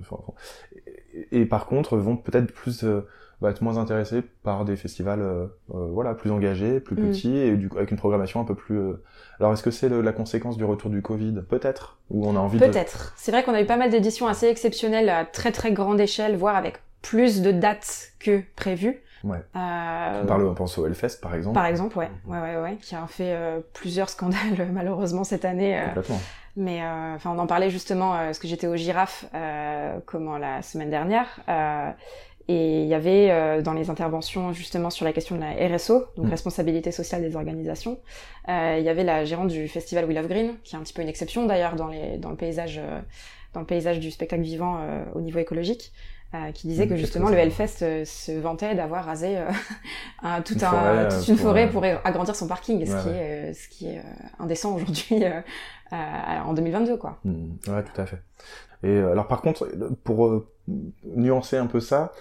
et, 1.30 1.40
et 1.40 1.46
par 1.46 1.66
contre, 1.66 1.96
vont 1.96 2.16
peut-être 2.16 2.52
plus 2.52 2.84
euh, 2.84 3.06
va 3.44 3.50
être 3.50 3.62
moins 3.62 3.78
intéressés 3.78 4.22
par 4.42 4.64
des 4.64 4.76
festivals, 4.76 5.20
euh, 5.20 5.46
euh, 5.74 5.86
voilà, 5.92 6.14
plus 6.14 6.30
engagés, 6.30 6.80
plus 6.80 6.96
Mm. 6.96 7.08
petits 7.10 7.36
et 7.36 7.56
du 7.56 7.68
coup 7.68 7.76
avec 7.78 7.90
une 7.90 7.96
programmation 7.96 8.40
un 8.40 8.44
peu 8.44 8.54
plus. 8.54 8.76
euh, 8.78 9.02
Alors, 9.40 9.52
est-ce 9.52 9.62
que 9.62 9.70
c'est 9.70 9.88
la 9.88 10.12
conséquence 10.12 10.56
du 10.56 10.64
retour 10.64 10.90
du 10.90 11.02
Covid? 11.02 11.42
Peut-être. 11.48 11.98
Ou 12.10 12.26
on 12.26 12.36
a 12.36 12.38
envie 12.40 12.58
de 12.58 12.64
Peut-être. 12.66 13.12
C'est 13.16 13.30
vrai 13.30 13.42
qu'on 13.44 13.54
a 13.54 13.60
eu 13.62 13.66
pas 13.66 13.76
mal 13.76 13.90
d'éditions 13.90 14.26
assez 14.26 14.46
exceptionnelles 14.48 15.08
à 15.08 15.24
très 15.24 15.52
très 15.52 15.72
grande 15.72 16.00
échelle, 16.00 16.36
voire 16.36 16.56
avec 16.56 16.78
plus 17.02 17.42
de 17.42 17.52
dates 17.52 18.12
que 18.18 18.42
prévu. 18.56 19.00
Ouais. 19.24 19.38
Euh, 19.56 20.20
On 20.22 20.26
parle, 20.26 20.46
on 20.46 20.54
pense 20.54 20.76
au 20.76 20.86
Hellfest 20.86 21.20
par 21.22 21.34
exemple. 21.34 21.54
Par 21.54 21.64
exemple, 21.66 21.96
ouais, 21.98 22.10
ouais, 22.26 22.38
ouais, 22.40 22.56
ouais, 22.62 22.76
qui 22.82 22.94
a 22.94 23.06
fait 23.06 23.32
euh, 23.34 23.60
plusieurs 23.72 24.10
scandales 24.10 24.68
malheureusement 24.72 25.24
cette 25.24 25.44
année. 25.46 25.78
euh, 25.80 25.86
Complètement. 25.86 26.20
mais 26.56 26.82
euh, 26.82 27.14
enfin, 27.14 27.30
on 27.34 27.38
en 27.38 27.46
parlait 27.46 27.70
justement 27.70 28.12
euh, 28.14 28.26
parce 28.26 28.38
que 28.38 28.46
j'étais 28.48 28.66
au 28.66 28.76
Girafe 28.76 29.24
euh, 29.34 29.98
comment 30.04 30.36
la 30.36 30.60
semaine 30.60 30.90
dernière. 30.90 31.28
Et 32.48 32.82
il 32.82 32.88
y 32.88 32.94
avait 32.94 33.30
euh, 33.30 33.62
dans 33.62 33.72
les 33.72 33.88
interventions 33.90 34.52
justement 34.52 34.90
sur 34.90 35.04
la 35.04 35.12
question 35.12 35.36
de 35.36 35.40
la 35.40 35.52
RSO, 35.76 36.06
donc 36.16 36.26
Mm. 36.26 36.30
responsabilité 36.30 36.92
sociale 36.92 37.22
des 37.22 37.36
organisations, 37.36 37.98
euh, 38.48 38.76
il 38.78 38.84
y 38.84 38.88
avait 38.88 39.04
la 39.04 39.24
gérante 39.24 39.48
du 39.48 39.66
festival 39.68 40.04
We 40.06 40.14
Love 40.14 40.28
Green, 40.28 40.56
qui 40.62 40.74
est 40.76 40.78
un 40.78 40.82
petit 40.82 40.92
peu 40.92 41.02
une 41.02 41.08
exception 41.08 41.46
d'ailleurs 41.46 41.74
dans, 41.76 41.88
les, 41.88 42.18
dans, 42.18 42.30
le 42.30 42.36
paysage, 42.36 42.78
euh, 42.78 43.00
dans 43.54 43.60
le 43.60 43.66
paysage 43.66 43.98
du 44.00 44.10
spectacle 44.10 44.42
vivant 44.42 44.78
euh, 44.80 45.04
au 45.14 45.20
niveau 45.20 45.38
écologique, 45.38 45.92
euh, 46.34 46.50
qui 46.52 46.66
disait 46.66 46.86
Mm, 46.86 46.88
que 46.88 46.96
justement 46.96 47.28
le. 47.30 47.36
Hellfest 47.38 47.82
euh, 47.82 48.04
se 48.04 48.32
vantait 48.32 48.74
d'avoir 48.74 49.04
rasé 49.04 49.38
euh, 49.38 49.46
un, 50.22 50.42
tout 50.42 50.54
Une 50.54 50.64
un, 50.64 50.70
forêt, 50.70 51.08
toute 51.08 51.28
une 51.28 51.36
pour, 51.36 51.44
forêt 51.46 51.70
pour 51.70 51.84
agrandir 52.04 52.34
son 52.36 52.46
parking, 52.48 52.84
ce 52.84 52.92
Ouais, 52.92 53.02
qui 53.02 53.08
est, 53.10 53.54
ce 53.54 53.68
qui 53.68 53.86
est 53.86 53.98
euh, 53.98 54.02
indécent 54.40 54.74
aujourd'hui 54.74 55.24
euh, 55.24 55.40
euh, 55.92 55.96
en 56.44 56.52
2022 56.52 56.96
quoi. 56.96 57.18
Mm, 57.24 57.52
Ouais, 57.68 57.82
tout 57.84 58.00
à 58.00 58.06
fait. 58.06 58.18
Et 58.82 58.98
alors 58.98 59.28
par 59.28 59.40
contre, 59.40 59.68
pour 60.02 60.26
euh, 60.26 60.46
nuancer 61.16 61.56
un 61.56 61.66
peu 61.66 61.80
ça, 61.80 62.12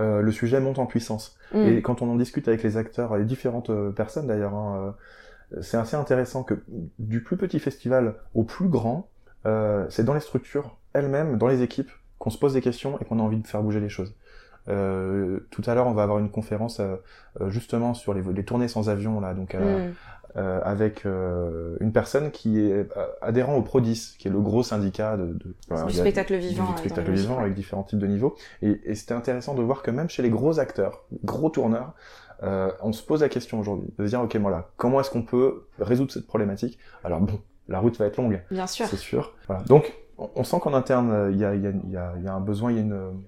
euh, 0.00 0.22
le 0.22 0.32
sujet 0.32 0.60
monte 0.60 0.78
en 0.78 0.86
puissance. 0.86 1.36
Mm. 1.52 1.58
Et 1.66 1.82
quand 1.82 2.02
on 2.02 2.10
en 2.10 2.16
discute 2.16 2.48
avec 2.48 2.62
les 2.62 2.76
acteurs, 2.76 3.16
les 3.16 3.24
différentes 3.24 3.70
euh, 3.70 3.90
personnes 3.90 4.26
d'ailleurs, 4.26 4.54
hein, 4.54 4.94
euh, 5.54 5.60
c'est 5.62 5.76
assez 5.76 5.96
intéressant 5.96 6.42
que 6.42 6.54
du 6.98 7.22
plus 7.22 7.36
petit 7.36 7.58
festival 7.58 8.14
au 8.34 8.44
plus 8.44 8.68
grand, 8.68 9.08
euh, 9.46 9.86
c'est 9.88 10.04
dans 10.04 10.14
les 10.14 10.20
structures 10.20 10.76
elles-mêmes, 10.92 11.38
dans 11.38 11.48
les 11.48 11.62
équipes, 11.62 11.90
qu'on 12.18 12.30
se 12.30 12.38
pose 12.38 12.54
des 12.54 12.60
questions 12.60 12.98
et 13.00 13.04
qu'on 13.04 13.18
a 13.18 13.22
envie 13.22 13.38
de 13.38 13.46
faire 13.46 13.62
bouger 13.62 13.80
les 13.80 13.88
choses. 13.88 14.14
Euh, 14.68 15.40
tout 15.50 15.62
à 15.66 15.74
l'heure, 15.74 15.86
on 15.86 15.92
va 15.92 16.02
avoir 16.02 16.18
une 16.18 16.30
conférence 16.30 16.80
euh, 16.80 16.96
justement 17.48 17.94
sur 17.94 18.12
les, 18.12 18.22
les, 18.22 18.44
tournées 18.44 18.68
sans 18.68 18.90
avion 18.90 19.20
là, 19.20 19.32
donc 19.32 19.56
mm. 20.34 20.38
avec 20.64 21.04
une 21.04 21.92
personne 21.92 22.30
qui 22.30 22.60
est 22.60 22.88
adhérent 23.20 23.56
au 23.56 23.62
Prodis, 23.62 24.16
qui 24.18 24.28
est 24.28 24.30
le 24.30 24.40
gros 24.40 24.62
syndicat 24.62 25.16
de, 25.16 25.26
de 25.26 25.86
du 25.86 25.92
spectacle 25.92 26.36
vivant, 26.36 26.72
du 26.72 26.78
spectacle 26.78 27.10
vivant 27.12 27.38
avec 27.38 27.54
différents 27.54 27.82
types 27.82 27.98
de 27.98 28.06
niveaux. 28.06 28.34
Et, 28.62 28.80
et 28.84 28.94
c'était 28.94 29.14
intéressant 29.14 29.54
de 29.54 29.62
voir 29.62 29.82
que 29.82 29.90
même 29.90 30.08
chez 30.08 30.22
les 30.22 30.30
gros 30.30 30.58
acteurs, 30.58 31.04
gros 31.24 31.50
tourneurs, 31.50 31.94
on 32.42 32.92
se 32.92 33.02
pose 33.02 33.22
la 33.22 33.28
question 33.28 33.60
aujourd'hui 33.60 33.88
de 33.98 34.04
se 34.06 34.10
dire 34.10 34.22
ok 34.22 34.36
voilà, 34.36 34.70
comment 34.76 35.00
est-ce 35.00 35.10
qu'on 35.10 35.22
peut 35.22 35.66
résoudre 35.78 36.12
cette 36.12 36.26
problématique? 36.26 36.78
Alors 37.04 37.20
bon, 37.20 37.40
la 37.68 37.78
route 37.80 37.98
va 37.98 38.06
être 38.06 38.16
longue, 38.16 38.42
bien 38.50 38.66
sûr, 38.66 38.86
c'est 38.86 38.96
sûr. 38.96 39.34
Voilà. 39.46 39.62
Donc 39.64 39.94
on 40.16 40.44
sent 40.44 40.58
qu'en 40.60 40.74
interne 40.74 41.30
il 41.32 41.38
y 41.38 41.44
a, 41.44 41.54
y, 41.54 41.66
a, 41.66 41.70
y, 41.70 41.96
a, 41.96 42.14
y 42.18 42.28
a 42.28 42.34
un 42.34 42.40
besoin, 42.40 42.70
il 42.70 42.76
y 42.76 42.80
a 42.80 42.82
une 42.82 43.22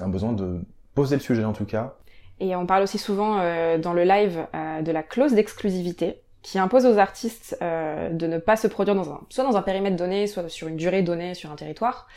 un 0.00 0.08
besoin 0.08 0.32
de 0.32 0.60
poser 0.94 1.16
le 1.16 1.20
sujet 1.20 1.44
en 1.44 1.52
tout 1.52 1.64
cas. 1.64 1.96
Et 2.40 2.56
on 2.56 2.66
parle 2.66 2.82
aussi 2.82 2.98
souvent 2.98 3.38
euh, 3.38 3.78
dans 3.78 3.92
le 3.92 4.02
live 4.02 4.46
euh, 4.54 4.80
de 4.80 4.90
la 4.90 5.02
clause 5.02 5.34
d'exclusivité 5.34 6.22
qui 6.42 6.58
impose 6.58 6.86
aux 6.86 6.96
artistes 6.96 7.58
euh, 7.60 8.08
de 8.08 8.26
ne 8.26 8.38
pas 8.38 8.56
se 8.56 8.66
produire 8.66 8.94
dans 8.94 9.12
un, 9.12 9.20
soit 9.28 9.44
dans 9.44 9.58
un 9.58 9.62
périmètre 9.62 9.96
donné, 9.96 10.26
soit 10.26 10.48
sur 10.48 10.68
une 10.68 10.76
durée 10.76 11.02
donnée 11.02 11.34
sur 11.34 11.50
un 11.52 11.56
territoire. 11.56 12.08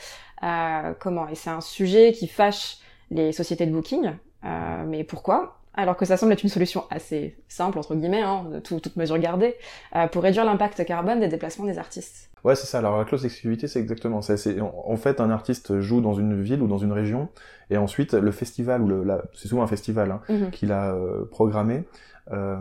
Comment? 0.99 1.27
Et 1.29 1.35
c'est 1.35 1.49
un 1.49 1.61
sujet 1.61 2.11
qui 2.11 2.27
fâche 2.27 2.77
les 3.11 3.31
sociétés 3.31 3.65
de 3.65 3.71
booking. 3.71 4.11
Mais 4.43 5.05
pourquoi? 5.05 5.62
Alors 5.73 5.97
que 5.97 6.05
ça 6.05 6.17
semble 6.17 6.31
être 6.33 6.43
une 6.43 6.49
solution 6.49 6.83
assez 6.89 7.35
simple, 7.47 7.77
entre 7.79 7.95
guillemets, 7.95 8.21
hein, 8.21 8.45
tout, 8.63 8.79
toute 8.79 8.95
mesure 8.95 9.17
gardée, 9.17 9.55
euh, 9.95 10.07
pour 10.07 10.23
réduire 10.23 10.45
l'impact 10.45 10.85
carbone 10.85 11.19
des 11.19 11.27
déplacements 11.27 11.65
des 11.65 11.77
artistes. 11.77 12.29
Ouais, 12.43 12.55
c'est 12.55 12.67
ça. 12.67 12.79
Alors 12.79 12.97
la 12.97 13.05
clause 13.05 13.21
d'exclusivité, 13.21 13.67
c'est 13.67 13.79
exactement 13.79 14.21
ça. 14.21 14.35
C'est 14.37 14.59
en 14.61 14.97
fait 14.97 15.21
un 15.21 15.29
artiste 15.29 15.79
joue 15.79 16.01
dans 16.01 16.13
une 16.13 16.41
ville 16.41 16.61
ou 16.61 16.67
dans 16.67 16.77
une 16.77 16.91
région, 16.91 17.29
et 17.69 17.77
ensuite 17.77 18.13
le 18.13 18.31
festival 18.31 18.81
ou 18.81 18.87
le, 18.87 19.21
c'est 19.33 19.47
souvent 19.47 19.63
un 19.63 19.67
festival 19.67 20.11
hein, 20.11 20.21
mm 20.27 20.35
-hmm. 20.35 20.49
qu'il 20.51 20.71
a 20.71 20.93
euh, 20.93 21.25
programmé. 21.31 21.83
Euh, 22.31 22.57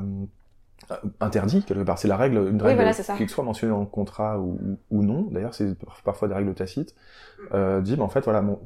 interdit 1.21 1.63
quelque 1.63 1.83
part. 1.83 1.99
C'est 1.99 2.09
la 2.09 2.17
règle 2.17 2.37
une 2.37 2.61
règle 2.63 2.81
oui, 2.81 2.93
voilà, 2.93 3.17
qui 3.17 3.29
soit 3.29 3.45
mentionnée 3.45 3.73
dans 3.73 3.81
le 3.81 3.87
contrat 3.87 4.39
ou, 4.39 4.59
ou 4.91 5.03
non. 5.03 5.29
D'ailleurs 5.31 5.55
c'est 5.55 5.77
parfois 6.05 6.29
des 6.29 6.35
règles 6.35 6.55
tacites. 6.55 6.95
Euh, 7.55 7.81
dit 7.81 7.99
en 8.01 8.09
fait 8.09 8.25
voilà 8.25 8.43
mon, 8.43 8.61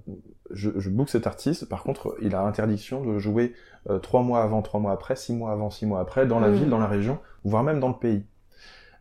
je, 0.50 0.70
je 0.76 0.90
book 0.90 1.08
cet 1.08 1.26
artiste. 1.26 1.68
Par 1.68 1.82
contre 1.82 2.16
il 2.20 2.34
a 2.34 2.42
interdiction 2.42 3.04
de 3.04 3.18
jouer 3.18 3.54
euh, 3.90 3.98
trois 3.98 4.22
mois 4.22 4.42
avant 4.42 4.62
trois 4.62 4.80
mois 4.80 4.92
après 4.92 5.16
six 5.16 5.32
mois 5.32 5.52
avant 5.52 5.70
six 5.70 5.86
mois 5.86 6.00
après 6.00 6.26
dans 6.26 6.40
la 6.40 6.48
mmh. 6.48 6.54
ville 6.54 6.68
dans 6.70 6.78
la 6.78 6.88
région 6.88 7.18
voire 7.44 7.62
même 7.62 7.80
dans 7.80 7.88
le 7.88 7.94
pays. 7.94 8.24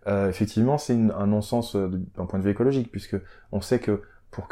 Euh, 0.07 0.29
effectivement 0.29 0.77
c'est 0.77 0.93
un 0.93 1.25
non-sens 1.25 1.75
euh, 1.75 1.89
d'un 2.15 2.25
point 2.25 2.37
de 2.37 2.43
vue 2.43 2.51
écologique 2.51 2.91
puisque 2.91 3.15
on 3.51 3.59
sait 3.59 3.79
que 3.79 4.03
pour 4.29 4.47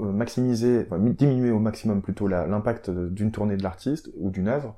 euh, 0.00 0.10
maximiser 0.10 0.84
enfin, 0.84 0.98
diminuer 0.98 1.52
au 1.52 1.60
maximum 1.60 2.02
plutôt 2.02 2.26
l'impact 2.26 2.90
d'une 2.90 3.30
tournée 3.30 3.56
de 3.56 3.62
l'artiste 3.62 4.10
ou 4.18 4.30
d'une 4.30 4.48
œuvre 4.48 4.74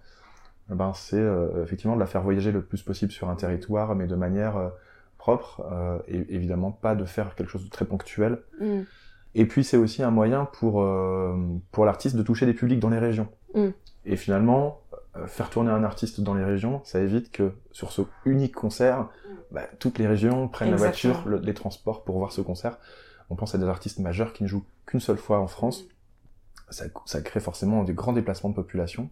ben 0.75 0.93
c'est 0.95 1.17
euh, 1.17 1.63
effectivement 1.63 1.95
de 1.95 2.01
la 2.01 2.07
faire 2.07 2.23
voyager 2.23 2.53
le 2.53 2.63
plus 2.63 2.83
possible 2.83 3.11
sur 3.11 3.31
un 3.31 3.37
territoire, 3.37 3.95
mais 3.95 4.07
de 4.07 4.15
manière 4.15 4.57
euh, 4.57 4.69
propre, 5.17 5.63
euh, 5.73 5.99
et 6.09 6.35
évidemment 6.35 6.71
pas 6.71 6.95
de 6.95 7.05
faire 7.05 7.35
quelque 7.35 7.51
chose 7.51 7.65
de 7.65 7.71
très 7.71 7.85
ponctuel. 7.85 8.43
Mm. 8.61 8.81
Et 9.35 9.47
puis 9.47 9.65
c'est 9.65 9.77
aussi 9.77 10.03
un 10.03 10.11
moyen 10.11 10.47
pour 10.47 10.87
pour 11.71 11.85
l'artiste 11.85 12.17
de 12.17 12.23
toucher 12.23 12.47
des 12.47 12.55
publics 12.55 12.81
dans 12.81 12.91
les 12.91 12.99
régions. 12.99 13.29
Mm. 13.55 13.69
Et 14.05 14.17
finalement, 14.17 14.83
faire 15.27 15.51
tourner 15.51 15.71
un 15.71 15.85
artiste 15.85 16.21
dans 16.21 16.35
les 16.35 16.45
régions, 16.45 16.81
ça 16.85 17.01
évite 17.01 17.31
que 17.31 17.53
sur 17.71 17.93
ce 17.93 18.03
unique 18.25 18.55
concert, 18.55 19.03
mm. 19.03 19.09
bah, 19.53 19.63
toutes 19.79 19.99
les 19.99 20.07
régions 20.07 20.49
prennent 20.49 20.73
Exactement. 20.73 21.15
la 21.15 21.21
voiture, 21.21 21.41
le, 21.41 21.47
les 21.47 21.55
transports 21.55 22.05
pour 22.05 22.19
voir 22.19 22.33
ce 22.33 22.41
concert. 22.41 22.79
On 23.31 23.37
pense 23.37 23.55
à 23.55 23.59
des 23.59 23.67
artistes 23.67 23.99
majeurs 23.99 24.33
qui 24.33 24.43
ne 24.43 24.49
jouent 24.49 24.65
qu'une 24.87 25.01
seule 25.01 25.19
fois 25.19 25.41
en 25.41 25.47
France. 25.47 25.85
Ça, 26.71 26.87
ça 27.07 27.21
crée 27.21 27.41
forcément 27.41 27.85
des 27.85 27.95
grands 27.95 28.13
déplacements 28.13 28.51
de 28.51 28.55
population 28.55 29.11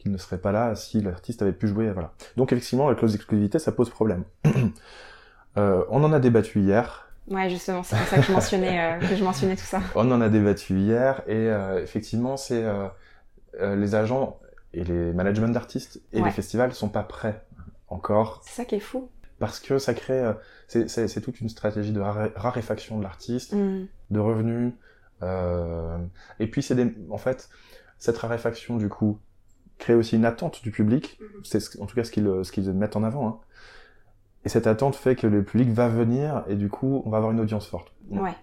qu'il 0.00 0.10
ne 0.10 0.16
serait 0.16 0.38
pas 0.38 0.50
là 0.50 0.74
si 0.74 1.00
l'artiste 1.00 1.42
avait 1.42 1.52
pu 1.52 1.68
jouer. 1.68 1.90
Voilà. 1.92 2.12
Donc 2.36 2.52
effectivement, 2.52 2.88
la 2.88 2.96
clause 2.96 3.12
d'exclusivité, 3.12 3.58
ça 3.58 3.72
pose 3.72 3.90
problème. 3.90 4.24
euh, 5.58 5.84
on 5.90 6.02
en 6.02 6.12
a 6.12 6.20
débattu 6.20 6.60
hier. 6.60 7.08
Ouais, 7.28 7.48
justement, 7.50 7.82
c'est 7.82 7.96
pour 7.96 8.06
ça 8.06 8.16
que 8.16 8.22
je 8.22 8.32
mentionnais, 8.32 8.80
euh, 8.80 8.98
que 9.06 9.14
je 9.14 9.22
mentionnais 9.22 9.54
tout 9.54 9.64
ça. 9.64 9.80
On 9.94 10.10
en 10.10 10.20
a 10.20 10.28
débattu 10.28 10.80
hier 10.80 11.22
et 11.28 11.48
euh, 11.48 11.80
effectivement, 11.80 12.36
c'est 12.36 12.64
les 13.60 13.94
agents 13.94 14.40
et 14.72 14.82
les 14.84 15.12
managements 15.12 15.48
d'artistes 15.48 16.00
et 16.12 16.20
ouais. 16.20 16.24
les 16.24 16.30
festivals 16.30 16.72
sont 16.72 16.88
pas 16.88 17.02
prêts 17.02 17.44
encore. 17.88 18.40
C'est 18.44 18.62
ça 18.62 18.64
qui 18.64 18.76
est 18.76 18.80
fou. 18.80 19.10
Parce 19.38 19.60
que 19.60 19.78
ça 19.78 19.94
crée, 19.94 20.32
c'est 20.66 21.20
toute 21.20 21.40
une 21.40 21.48
stratégie 21.48 21.92
de 21.92 22.00
raréfaction 22.00 22.98
de 22.98 23.02
l'artiste, 23.02 23.52
mm. 23.52 23.86
de 24.10 24.18
revenus, 24.18 24.72
et 25.22 26.46
puis 26.46 26.62
c'est 26.62 26.76
en 27.10 27.18
fait, 27.18 27.48
cette 27.98 28.18
raréfaction 28.18 28.76
du 28.76 28.88
coup, 28.88 29.20
créer 29.80 29.96
aussi 29.96 30.14
une 30.14 30.24
attente 30.24 30.62
du 30.62 30.70
public. 30.70 31.18
Mhm. 31.20 31.26
C'est 31.42 31.80
en 31.80 31.86
tout 31.86 31.96
cas 31.96 32.04
ce 32.04 32.12
qu'ils 32.12 32.30
ce 32.44 32.52
qu'ils 32.52 32.72
mettent 32.72 32.94
en 32.94 33.02
avant. 33.02 33.26
Hein. 33.26 33.38
Et 34.44 34.48
cette 34.48 34.68
attente 34.68 34.94
fait 34.94 35.16
que 35.16 35.26
le 35.26 35.42
public 35.42 35.70
va 35.70 35.88
venir 35.88 36.44
et 36.48 36.54
du 36.54 36.68
coup, 36.68 37.02
on 37.04 37.10
va 37.10 37.16
avoir 37.18 37.32
une 37.32 37.40
audience 37.40 37.66
forte. 37.66 37.92
Ouais 38.10 38.34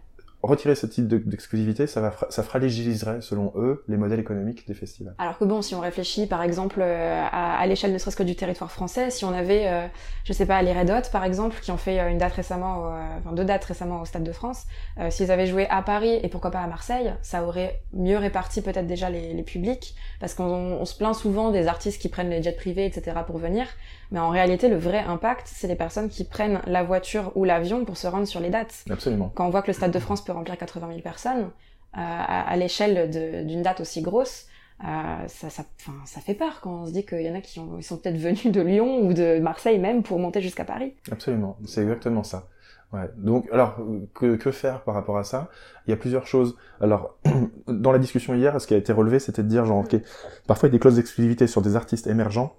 retirer 0.44 0.76
ce 0.76 0.86
type 0.86 1.08
d'exclusivité, 1.08 1.88
ça, 1.88 2.02
va, 2.02 2.14
ça 2.30 2.44
fragiliserait, 2.44 3.22
selon 3.22 3.52
eux, 3.56 3.84
les 3.88 3.98
modèles 3.98 4.20
économiques 4.20 4.68
des 4.68 4.74
festivals. 4.74 5.16
Alors 5.18 5.38
que 5.38 5.46
bon, 5.46 5.62
si 5.62 5.76
on 5.76 5.80
réfléchit, 5.80 6.28
par 6.28 6.44
exemple, 6.44 6.80
euh, 6.82 7.24
à, 7.32 7.58
à 7.58 7.66
l'échelle 7.66 7.92
ne 7.92 7.98
serait-ce 7.98 8.16
que 8.16 8.24
du 8.24 8.36
territoire 8.36 8.72
français, 8.72 9.10
si 9.10 9.26
on 9.26 9.34
avait, 9.34 9.68
euh, 9.68 9.88
je 10.24 10.34
sais 10.34 10.46
pas, 10.46 10.62
les 10.62 10.74
Red 10.74 10.92
Hot, 10.92 11.10
par 11.12 11.24
exemple, 11.24 11.58
qui 11.62 11.72
ont 11.72 11.78
fait 11.78 12.00
euh, 12.00 12.10
une 12.10 12.18
date 12.18 12.34
récemment, 12.34 12.88
euh, 12.88 13.00
enfin 13.20 13.34
deux 13.34 13.46
dates 13.46 13.66
récemment 13.66 14.02
au 14.02 14.06
Stade 14.06 14.24
de 14.24 14.32
France, 14.32 14.66
s'ils 15.10 15.32
avaient 15.32 15.48
joué 15.48 15.68
à 15.70 15.82
Paris 15.82 16.20
et 16.22 16.28
pourquoi 16.28 16.52
pas 16.52 16.62
à 16.62 16.68
Marseille, 16.68 17.14
ça 17.22 17.44
aurait 17.44 17.82
mieux 17.94 18.18
réparti 18.18 18.62
peut-être 18.62 18.88
déjà 18.88 19.10
les, 19.10 19.34
les 19.34 19.44
publics, 19.44 19.96
parce 20.20 20.34
qu'on 20.34 20.44
on 20.44 20.86
se 20.86 20.96
plaint 20.96 21.16
souvent 21.16 21.52
des 21.52 21.68
artistes 21.68 22.02
qui 22.02 22.10
prennent 22.10 22.30
les 22.30 22.42
jets 22.42 22.52
privés, 22.52 22.86
etc. 22.86 23.18
pour 23.26 23.38
venir, 23.38 23.68
mais 24.12 24.20
en 24.20 24.30
réalité, 24.30 24.70
le 24.70 24.78
vrai 24.78 25.00
impact, 25.00 25.48
c'est 25.48 25.68
les 25.68 25.76
personnes 25.76 26.10
qui 26.10 26.24
prennent 26.24 26.62
la 26.66 26.84
voiture 26.84 27.32
ou 27.36 27.44
l'avion 27.44 27.84
pour 27.86 27.98
se 27.98 28.08
rendre 28.08 28.26
sur 28.26 28.40
les 28.40 28.50
dates. 28.50 28.86
Absolument. 28.90 29.32
Quand 29.36 29.46
on 29.46 29.50
voit 29.50 29.62
que 29.62 29.68
le 29.68 29.74
Stade 29.74 29.92
de 29.92 30.00
France 30.00 30.22
peut 30.28 30.34
remplir 30.34 30.58
80 30.58 30.88
000 30.90 31.02
personnes, 31.02 31.40
euh, 31.40 31.48
à, 31.94 32.50
à 32.50 32.56
l'échelle 32.58 33.10
d'une 33.46 33.62
date 33.62 33.82
aussi 33.82 34.02
grosse, 34.02 34.48
euh, 34.84 35.28
ça, 35.28 35.50
ça, 35.50 35.64
ça 36.06 36.22
fait 36.22 36.36
peur 36.36 36.62
quand 36.62 36.84
on 36.84 36.86
se 36.86 36.92
dit 36.92 37.04
qu'il 37.04 37.22
y 37.22 37.30
en 37.30 37.36
a 37.36 37.42
qui 37.42 37.60
ont, 37.60 37.78
ils 37.78 37.84
sont 37.84 37.98
peut-être 37.98 38.18
venus 38.18 38.52
de 38.52 38.62
Lyon 38.62 39.00
ou 39.08 39.14
de 39.14 39.40
Marseille 39.40 39.80
même 39.80 40.04
pour 40.04 40.20
monter 40.20 40.42
jusqu'à 40.42 40.66
Paris. 40.66 40.94
Absolument, 41.12 41.58
c'est 41.66 41.82
exactement 41.82 42.24
ça. 42.24 42.48
Ouais. 42.94 43.10
Donc, 43.18 43.50
alors, 43.52 43.76
que, 44.14 44.36
que, 44.36 44.52
faire 44.52 44.84
par 44.84 44.94
rapport 44.94 45.18
à 45.18 45.24
ça? 45.24 45.50
Il 45.86 45.90
y 45.90 45.94
a 45.94 45.98
plusieurs 45.98 46.26
choses. 46.26 46.56
Alors, 46.80 47.18
dans 47.68 47.92
la 47.92 48.00
discussion 48.00 48.34
hier, 48.34 48.62
ce 48.62 48.68
qui 48.68 48.74
a 48.76 48.78
été 48.78 48.94
relevé, 48.94 49.20
c'était 49.20 49.44
de 49.44 49.50
dire, 49.50 49.66
genre, 49.66 49.80
ok, 49.80 50.00
parfois 50.46 50.70
il 50.70 50.72
y 50.72 50.76
a 50.76 50.78
des 50.78 50.80
clauses 50.80 50.96
d'exclusivité 50.96 51.48
sur 51.48 51.62
des 51.62 51.76
artistes 51.76 52.08
émergents 52.08 52.56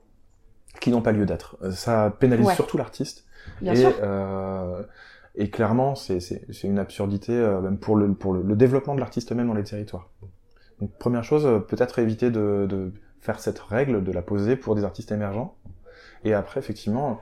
qui 0.80 0.90
n'ont 0.90 1.00
pas 1.00 1.12
lieu 1.12 1.24
d'être. 1.24 1.56
Euh, 1.62 1.70
ça 1.70 2.14
pénalise 2.18 2.46
ouais. 2.46 2.54
surtout 2.54 2.76
l'artiste. 2.76 3.24
Bien 3.62 3.72
et, 3.72 3.76
sûr. 3.76 3.94
Euh, 4.02 4.82
et 5.40 5.50
clairement, 5.50 5.94
c'est 5.94 6.18
une 6.64 6.80
absurdité 6.80 7.32
euh, 7.32 7.60
même 7.60 7.78
pour 7.78 7.96
le, 7.96 8.56
développement 8.56 8.96
de 8.96 9.00
l'artiste 9.00 9.30
même 9.30 9.46
dans 9.46 9.54
les 9.54 9.62
territoires. 9.62 10.10
Donc, 10.80 10.90
première 10.98 11.22
chose, 11.22 11.46
euh, 11.46 11.60
peut-être 11.60 12.00
éviter 12.00 12.32
de, 12.32 12.92
faire 13.20 13.38
cette 13.38 13.60
règle, 13.60 14.02
de 14.02 14.10
la 14.10 14.20
poser 14.20 14.56
pour 14.56 14.74
des 14.74 14.82
artistes 14.82 15.12
émergents. 15.12 15.56
Et 16.24 16.34
après, 16.34 16.58
effectivement, 16.58 17.20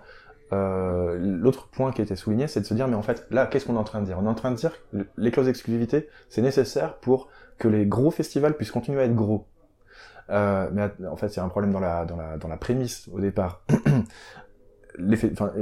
euh, 0.54 1.18
l'autre 1.18 1.68
point 1.68 1.92
qui 1.92 2.00
a 2.00 2.04
été 2.04 2.16
souligné, 2.16 2.48
c'est 2.48 2.60
de 2.60 2.64
se 2.64 2.72
dire, 2.72 2.88
mais 2.88 2.96
en 2.96 3.02
fait, 3.02 3.26
là, 3.30 3.46
qu'est-ce 3.46 3.66
qu'on 3.66 3.74
est 3.74 3.78
en 3.78 3.84
train 3.84 4.00
de 4.00 4.06
dire? 4.06 4.18
On 4.18 4.24
est 4.24 4.30
en 4.30 4.34
train 4.34 4.50
de 4.50 4.56
dire 4.56 4.72
que 4.90 5.06
les 5.18 5.30
clauses 5.30 5.46
d'exclusivité, 5.46 6.08
c'est 6.30 6.42
nécessaire 6.42 6.96
pour 6.96 7.28
que 7.58 7.68
les 7.68 7.84
gros 7.84 8.10
festivals 8.10 8.56
puissent 8.56 8.70
continuer 8.70 9.02
à 9.02 9.04
être 9.04 9.14
gros. 9.14 9.46
Mais 10.30 10.90
en 11.06 11.16
fait, 11.16 11.28
il 11.28 11.36
y 11.36 11.40
a 11.40 11.44
un 11.44 11.48
problème 11.48 11.72
dans 11.72 11.80
la 12.48 12.56
prémisse 12.56 13.08
au 13.12 13.20
départ. 13.20 13.62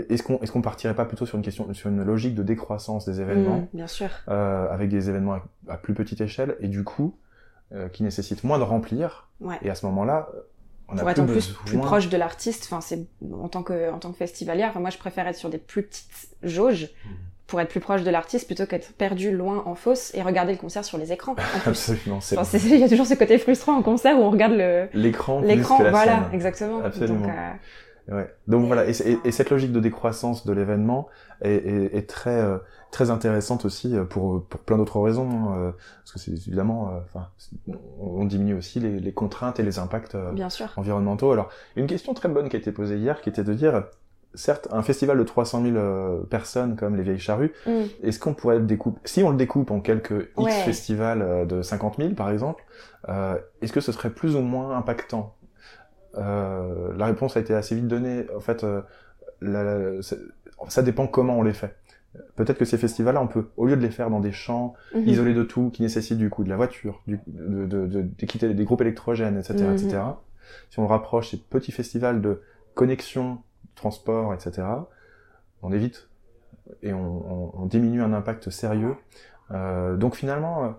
est-ce 0.08 0.22
qu'on 0.22 0.38
est-ce 0.40 0.52
qu'on 0.52 0.62
partirait 0.62 0.94
pas 0.94 1.04
plutôt 1.04 1.26
sur 1.26 1.36
une 1.36 1.44
question 1.44 1.72
sur 1.74 1.90
une 1.90 2.02
logique 2.02 2.34
de 2.34 2.42
décroissance 2.42 3.04
des 3.04 3.20
événements 3.20 3.58
mmh, 3.58 3.68
bien 3.72 3.86
sûr 3.86 4.08
euh, 4.28 4.68
avec 4.70 4.88
des 4.88 5.08
événements 5.08 5.34
à, 5.34 5.42
à, 5.68 5.76
plus 5.76 5.94
petite 5.94 6.20
échelle 6.20 6.56
et 6.60 6.68
du 6.68 6.84
coup 6.84 7.16
euh, 7.72 7.88
qui 7.88 8.02
nécessitent 8.02 8.44
moins 8.44 8.58
de 8.58 8.64
remplir 8.64 9.28
ouais. 9.40 9.58
et 9.62 9.70
à 9.70 9.74
ce 9.74 9.86
moment-là 9.86 10.28
on 10.88 10.96
pour 10.96 11.08
a 11.08 11.12
être 11.12 11.20
en 11.20 11.26
plus, 11.26 11.52
plus 11.52 11.78
proche 11.78 12.08
de 12.08 12.16
l'artiste 12.16 12.68
enfin 12.70 12.80
c'est 12.80 13.06
en 13.32 13.48
tant 13.48 13.62
que 13.62 13.90
en 13.90 13.98
tant 13.98 14.12
que 14.12 14.18
festivalière 14.18 14.68
enfin 14.70 14.80
moi 14.80 14.90
je 14.90 14.98
préfère 14.98 15.26
être 15.26 15.36
sur 15.36 15.50
des 15.50 15.58
plus 15.58 15.82
petites 15.82 16.28
jauges 16.42 16.90
mmh 17.04 17.10
pour 17.46 17.60
être 17.60 17.68
plus 17.68 17.80
proche 17.80 18.02
de 18.02 18.10
l'artiste 18.10 18.46
plutôt 18.46 18.66
qu'être 18.66 18.92
perdu 18.94 19.30
loin 19.30 19.62
en 19.66 19.74
fosse 19.74 20.14
et 20.14 20.22
regarder 20.22 20.52
le 20.52 20.58
concert 20.58 20.84
sur 20.84 20.98
les 20.98 21.12
écrans. 21.12 21.36
Absolument. 21.66 22.16
Enfin, 22.16 22.42
il 22.58 22.78
y 22.78 22.82
a 22.82 22.88
toujours 22.88 23.06
ce 23.06 23.14
côté 23.14 23.38
frustrant 23.38 23.76
en 23.76 23.82
concert 23.82 24.18
où 24.18 24.22
on 24.22 24.30
regarde 24.30 24.54
le 24.54 24.88
l'écran. 24.94 25.40
L'écran, 25.40 25.78
voilà, 25.78 26.04
scène. 26.04 26.22
exactement. 26.32 26.82
Absolument. 26.82 27.20
Donc, 27.20 27.28
euh... 27.28 27.50
ouais. 28.08 28.34
Donc 28.48 28.66
voilà, 28.66 28.86
et, 28.88 28.92
et, 29.04 29.18
et, 29.24 29.30
cette 29.32 29.50
logique 29.50 29.72
de 29.72 29.80
décroissance 29.80 30.46
de 30.46 30.52
l'événement 30.52 31.08
est, 31.40 31.50
est, 31.54 31.96
est, 31.96 32.08
très 32.08 32.38
euh, 32.40 32.58
très 32.90 33.10
intéressante 33.10 33.64
aussi 33.64 33.96
euh, 33.96 34.04
pour 34.04 34.44
pour 34.44 34.60
plein 34.60 34.76
d'autres 34.76 35.00
raisons, 35.00 35.54
euh, 35.56 35.70
parce 36.02 36.12
que 36.12 36.18
c'est 36.18 36.30
évidemment, 36.32 36.90
euh, 36.90 36.98
enfin, 37.04 37.28
on 38.00 38.24
diminue 38.24 38.54
aussi 38.54 38.80
les, 38.80 39.00
les, 39.00 39.12
contraintes 39.12 39.58
et 39.60 39.62
les 39.62 39.78
impacts 39.78 40.16
Bien 40.32 40.50
sûr. 40.50 40.72
environnementaux. 40.76 41.32
Alors, 41.32 41.48
une 41.76 41.86
question 41.86 42.14
très 42.14 42.28
bonne 42.28 42.48
qui 42.48 42.56
a 42.56 42.58
été 42.58 42.72
posée 42.72 42.96
hier, 42.98 43.20
qui 43.20 43.28
était 43.28 43.44
de 43.44 43.54
dire 43.54 43.84
certes, 44.36 44.66
un 44.72 44.82
festival 44.82 45.16
de 45.16 45.22
300 45.22 45.62
000 45.62 45.76
euh, 45.76 46.22
personnes 46.24 46.74
comme 46.74 46.96
les 46.96 47.04
Vieilles 47.04 47.20
Charrues, 47.20 47.52
Mm. 47.66 47.82
est-ce 48.02 48.18
qu'on 48.18 48.34
pourrait 48.34 48.58
le 48.58 48.64
découper 48.64 48.98
Si 49.04 49.22
on 49.22 49.30
le 49.30 49.36
découpe 49.36 49.70
en 49.70 49.80
quelques 49.80 50.22
X 50.36 50.44
Ouais. 50.44 50.50
festivals 50.50 51.22
euh, 51.22 51.44
de 51.44 51.62
50 51.62 51.98
000, 51.98 52.14
par 52.14 52.30
exemple, 52.30 52.64
euh, 53.08 53.36
est-ce 53.62 53.72
que 53.72 53.80
ce 53.80 53.92
serait 53.92 54.10
plus 54.10 54.34
ou 54.34 54.40
moins 54.40 54.76
impactant? 54.76 55.34
Euh, 56.18 56.92
La 56.96 57.06
réponse 57.06 57.36
a 57.36 57.40
été 57.40 57.54
assez 57.54 57.74
vite 57.74 57.88
donnée. 57.88 58.26
En 58.36 58.40
fait, 58.40 58.64
euh, 58.64 58.82
la- 59.40 59.62
la- 59.64 60.02
c'est- 60.02 60.18
ça 60.68 60.82
dépend 60.82 61.06
comment 61.06 61.38
on 61.38 61.42
les 61.42 61.52
fait. 61.54 61.76
Peut-être 62.36 62.58
que 62.58 62.64
ces 62.64 62.78
festivals-là, 62.78 63.20
on 63.20 63.26
peut, 63.26 63.48
au 63.56 63.66
lieu 63.66 63.76
de 63.76 63.82
les 63.82 63.90
faire 63.90 64.08
dans 64.08 64.20
des 64.20 64.30
champs 64.30 64.74
Mhm. 64.94 65.02
isolés 65.08 65.34
de 65.34 65.42
tout, 65.42 65.70
qui 65.70 65.82
nécessitent 65.82 66.18
du 66.18 66.30
coup 66.30 66.44
de 66.44 66.48
la 66.48 66.56
voiture, 66.56 67.02
du, 67.08 67.18
de, 67.26 67.66
de, 67.66 67.86
de, 67.86 68.02
de 68.02 68.26
quitter 68.26 68.52
des 68.54 68.64
groupes 68.64 68.82
électrogènes, 68.82 69.36
etc., 69.36 69.64
Mhm. 69.64 69.72
etc. 69.74 70.02
Si 70.70 70.78
on 70.78 70.86
rapproche 70.86 71.30
ces 71.32 71.38
petits 71.38 71.72
festivals 71.72 72.20
de 72.22 72.40
connexion, 72.74 73.38
transport, 73.74 74.32
etc., 74.32 74.62
on 75.62 75.72
évite 75.72 76.08
et 76.82 76.92
on, 76.92 77.00
on, 77.58 77.62
on 77.62 77.66
diminue 77.66 78.02
un 78.02 78.12
impact 78.12 78.50
sérieux. 78.50 78.94
Euh, 79.50 79.96
donc 79.96 80.14
finalement, 80.14 80.74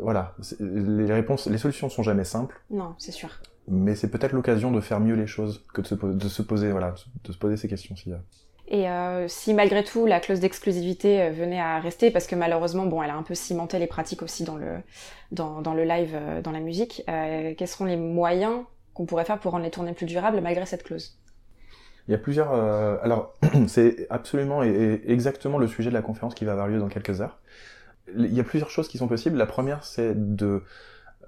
voilà, 0.00 0.34
les 0.60 1.12
réponses, 1.12 1.46
les 1.46 1.58
solutions 1.58 1.88
sont 1.88 2.02
jamais 2.02 2.24
simples, 2.24 2.60
Non, 2.70 2.94
c'est 2.98 3.12
sûr. 3.12 3.30
mais 3.68 3.94
c'est 3.94 4.10
peut-être 4.10 4.32
l'occasion 4.32 4.70
de 4.70 4.80
faire 4.80 5.00
mieux 5.00 5.14
les 5.14 5.26
choses 5.26 5.64
que 5.72 5.80
de 5.80 5.86
se, 5.86 5.94
po- 5.94 6.12
de 6.12 6.28
se 6.28 6.42
poser, 6.42 6.70
voilà, 6.70 6.94
de 7.24 7.32
se 7.32 7.38
poser 7.38 7.56
ces 7.56 7.68
questions. 7.68 7.94
Et 8.68 8.88
euh, 8.90 9.28
si 9.28 9.54
malgré 9.54 9.84
tout 9.84 10.06
la 10.06 10.18
clause 10.18 10.40
d'exclusivité 10.40 11.22
euh, 11.22 11.30
venait 11.30 11.60
à 11.60 11.78
rester, 11.78 12.10
parce 12.10 12.26
que 12.26 12.34
malheureusement, 12.34 12.84
bon, 12.86 13.00
elle 13.02 13.10
a 13.10 13.14
un 13.16 13.22
peu 13.22 13.34
cimenté 13.34 13.78
les 13.78 13.86
pratiques 13.86 14.22
aussi 14.22 14.42
dans 14.44 14.56
le 14.56 14.78
dans, 15.30 15.62
dans 15.62 15.72
le 15.74 15.84
live, 15.84 16.12
euh, 16.14 16.42
dans 16.42 16.50
la 16.50 16.60
musique, 16.60 17.02
euh, 17.08 17.54
quels 17.56 17.68
seront 17.68 17.84
les 17.84 17.96
moyens 17.96 18.62
qu'on 18.92 19.06
pourrait 19.06 19.24
faire 19.24 19.38
pour 19.38 19.52
rendre 19.52 19.64
les 19.64 19.70
tournées 19.70 19.92
plus 19.92 20.06
durables 20.06 20.40
malgré 20.40 20.66
cette 20.66 20.82
clause? 20.82 21.16
Il 22.08 22.12
y 22.12 22.14
a 22.14 22.18
plusieurs. 22.18 22.52
euh, 22.52 22.96
alors, 23.02 23.34
c'est 23.68 24.06
absolument 24.10 24.62
et, 24.64 24.68
et 25.04 25.12
exactement 25.12 25.58
le 25.58 25.68
sujet 25.68 25.90
de 25.90 25.94
la 25.94 26.02
conférence 26.02 26.34
qui 26.34 26.44
va 26.44 26.52
avoir 26.52 26.66
lieu 26.68 26.78
dans 26.78 26.88
quelques 26.88 27.20
heures. 27.20 27.38
Il 28.14 28.32
y 28.34 28.40
a 28.40 28.44
plusieurs 28.44 28.70
choses 28.70 28.88
qui 28.88 28.98
sont 28.98 29.08
possibles. 29.08 29.36
La 29.36 29.46
première, 29.46 29.84
c'est 29.84 30.14
de 30.36 30.62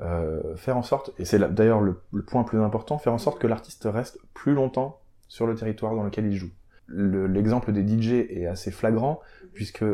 euh, 0.01 0.55
faire 0.57 0.77
en 0.77 0.83
sorte, 0.83 1.13
et 1.19 1.25
c'est 1.25 1.39
d'ailleurs 1.53 1.81
le, 1.81 2.01
le 2.13 2.23
point 2.23 2.43
le 2.43 2.47
plus 2.47 2.61
important, 2.61 2.99
faire 2.99 3.13
en 3.13 3.19
sorte 3.19 3.41
que 3.41 3.47
l'artiste 3.49 3.89
reste 3.91 4.19
plus 4.35 4.55
longtemps 4.55 5.01
sur 5.27 5.47
le 5.47 5.55
territoire 5.57 5.95
dans 5.97 6.05
lequel 6.05 6.27
il 6.27 6.37
joue. 6.37 6.51
Le- 6.87 7.27
L'exemple 7.27 7.73
des 7.73 7.87
DJ 7.87 8.13
est 8.31 8.47
assez 8.47 8.71
flagrant, 8.71 9.21
puisque 9.55 9.85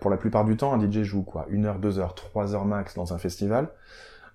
pour 0.00 0.10
la 0.10 0.16
plupart 0.16 0.44
du 0.44 0.56
temps, 0.56 0.72
un 0.74 0.80
DJ 0.90 1.02
joue 1.04 1.22
quoi? 1.22 1.46
Une 1.50 1.66
heure, 1.66 1.78
deux 1.78 2.00
heures, 2.00 2.14
trois 2.16 2.54
heures 2.54 2.64
max 2.64 2.94
dans 2.96 3.14
un 3.14 3.18
festival, 3.18 3.68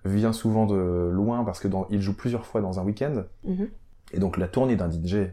vient 0.06 0.32
souvent 0.32 0.64
de 0.66 0.74
loin 1.12 1.44
parce 1.44 1.60
que 1.60 1.68
dans, 1.68 1.86
il 1.90 2.00
joue 2.00 2.14
plusieurs 2.16 2.46
fois 2.46 2.60
dans 2.62 2.80
un 2.80 2.84
week-end, 2.84 3.24
Mhm. 3.44 3.68
et 4.12 4.18
donc 4.18 4.38
la 4.38 4.48
tournée 4.48 4.76
d'un 4.76 4.90
DJ 4.90 5.28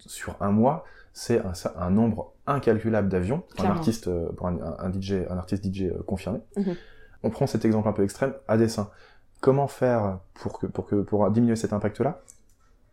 sur 0.00 0.36
un 0.40 0.50
mois, 0.50 0.84
c'est 1.12 1.38
un, 1.40 1.52
un 1.76 1.90
nombre 1.90 2.32
incalculable 2.46 3.08
d'avions 3.08 3.42
pour 3.56 3.64
un 3.64 3.70
artiste, 3.70 4.08
euh, 4.08 4.28
pour 4.36 4.46
un, 4.48 4.56
un 4.78 4.92
DJ, 4.92 5.26
un 5.30 5.36
artiste 5.38 5.64
DJ 5.64 5.82
euh, 5.84 6.02
confirmé. 6.06 6.40
Mhm. 6.56 6.74
On 7.22 7.30
prend 7.30 7.46
cet 7.46 7.64
exemple 7.64 7.88
un 7.88 7.92
peu 7.92 8.02
extrême 8.04 8.34
à 8.48 8.56
dessin. 8.56 8.90
Comment 9.40 9.66
faire 9.68 10.18
pour 10.34 10.58
que 10.58 10.66
pour 10.66 10.86
que 10.86 10.96
pour 11.02 11.28
diminuer 11.30 11.56
cet 11.56 11.72
impact-là? 11.72 12.20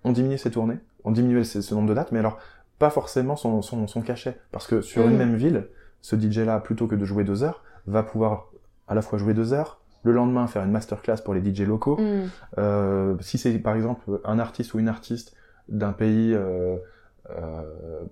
On 0.03 0.11
diminue 0.11 0.37
ses 0.37 0.51
tournées, 0.51 0.79
on 1.03 1.11
diminue 1.11 1.43
ce, 1.45 1.61
ce 1.61 1.73
nombre 1.75 1.87
de 1.89 1.93
dates, 1.93 2.11
mais 2.11 2.19
alors 2.19 2.37
pas 2.79 2.89
forcément 2.89 3.35
son, 3.35 3.61
son, 3.61 3.87
son 3.87 4.01
cachet, 4.01 4.37
parce 4.51 4.67
que 4.67 4.81
sur 4.81 5.03
une 5.03 5.11
Mhm. 5.11 5.17
même 5.17 5.35
ville, 5.35 5.67
ce 6.01 6.15
DJ-là, 6.17 6.59
plutôt 6.59 6.87
que 6.87 6.95
de 6.95 7.05
jouer 7.05 7.23
deux 7.23 7.43
heures, 7.43 7.63
va 7.87 8.03
pouvoir 8.03 8.47
à 8.87 8.95
la 8.95 9.01
fois 9.01 9.17
jouer 9.17 9.33
deux 9.33 9.53
heures, 9.53 9.79
le 10.03 10.11
lendemain 10.11 10.47
faire 10.47 10.63
une 10.63 10.71
masterclass 10.71 11.17
pour 11.23 11.33
les 11.33 11.41
DJ 11.41 11.61
locaux, 11.61 11.97
Mm. 11.97 12.23
euh, 12.57 13.15
si 13.21 13.37
c'est 13.37 13.57
par 13.59 13.75
exemple 13.75 14.19
un 14.25 14.39
artiste 14.39 14.73
ou 14.73 14.79
une 14.79 14.89
artiste 14.89 15.33
d'un 15.69 15.93
pays, 15.93 16.33
euh, 16.33 16.75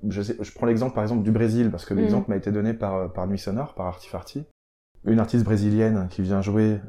je, 0.07 0.21
sais, 0.21 0.35
je 0.39 0.51
prends 0.53 0.65
l'exemple 0.65 0.93
par 0.95 1.03
exemple 1.03 1.23
du 1.23 1.31
Brésil 1.31 1.69
parce 1.71 1.85
que 1.85 1.93
Mhm. 1.93 1.99
l'exemple 2.01 2.29
m'a 2.29 2.37
été 2.37 2.51
donné 2.51 2.73
par 2.73 3.11
par 3.11 3.27
Nuit 3.27 3.39
Sonore, 3.39 3.73
par 3.75 3.87
Artifarty. 3.87 4.45
Une 5.05 5.19
artiste 5.19 5.43
brésilienne 5.43 6.07
qui 6.09 6.21
vient 6.21 6.41
jouer 6.41 6.79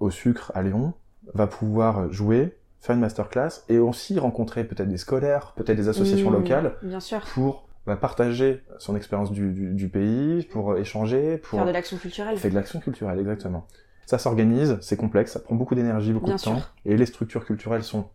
au 0.00 0.10
Sucre 0.10 0.52
à 0.54 0.62
Lyon 0.62 0.94
va 1.34 1.46
pouvoir 1.46 2.10
jouer, 2.12 2.56
faire 2.80 2.94
une 2.94 3.00
masterclass 3.02 3.64
et 3.68 3.78
aussi 3.78 4.18
rencontrer 4.18 4.64
peut-être 4.64 4.88
des 4.88 4.96
scolaires, 4.96 5.52
peut-être 5.56 5.76
des 5.76 5.88
associations 5.88 6.30
Mm. 6.30 6.34
locales 6.34 6.76
Bien 6.82 7.00
sûr. 7.00 7.20
pour 7.34 7.68
bah, 7.86 7.96
partager 7.96 8.62
son 8.78 8.96
expérience 8.96 9.30
du, 9.32 9.52
du, 9.52 9.74
du 9.74 9.88
pays, 9.88 10.44
pour 10.44 10.76
échanger, 10.76 11.38
pour 11.38 11.58
Faire 11.58 11.66
de 11.66 11.72
l'action 11.72 11.96
culturelle. 11.96 12.36
fait 12.38 12.50
de 12.50 12.54
l'action 12.54 12.80
culturelle, 12.80 13.18
exactement. 13.18 13.66
Ça 14.06 14.18
s'organise, 14.18 14.78
c'est 14.80 14.96
complexe, 14.96 15.32
ça 15.32 15.40
prend 15.40 15.54
beaucoup 15.54 15.74
d'énergie, 15.74 16.12
beaucoup 16.14 16.26
Bien 16.26 16.36
de 16.36 16.40
temps. 16.40 16.60
Et 16.86 16.96
les 16.96 17.04
structures 17.06 17.44
culturelles 17.44 17.82
sont 17.82 18.08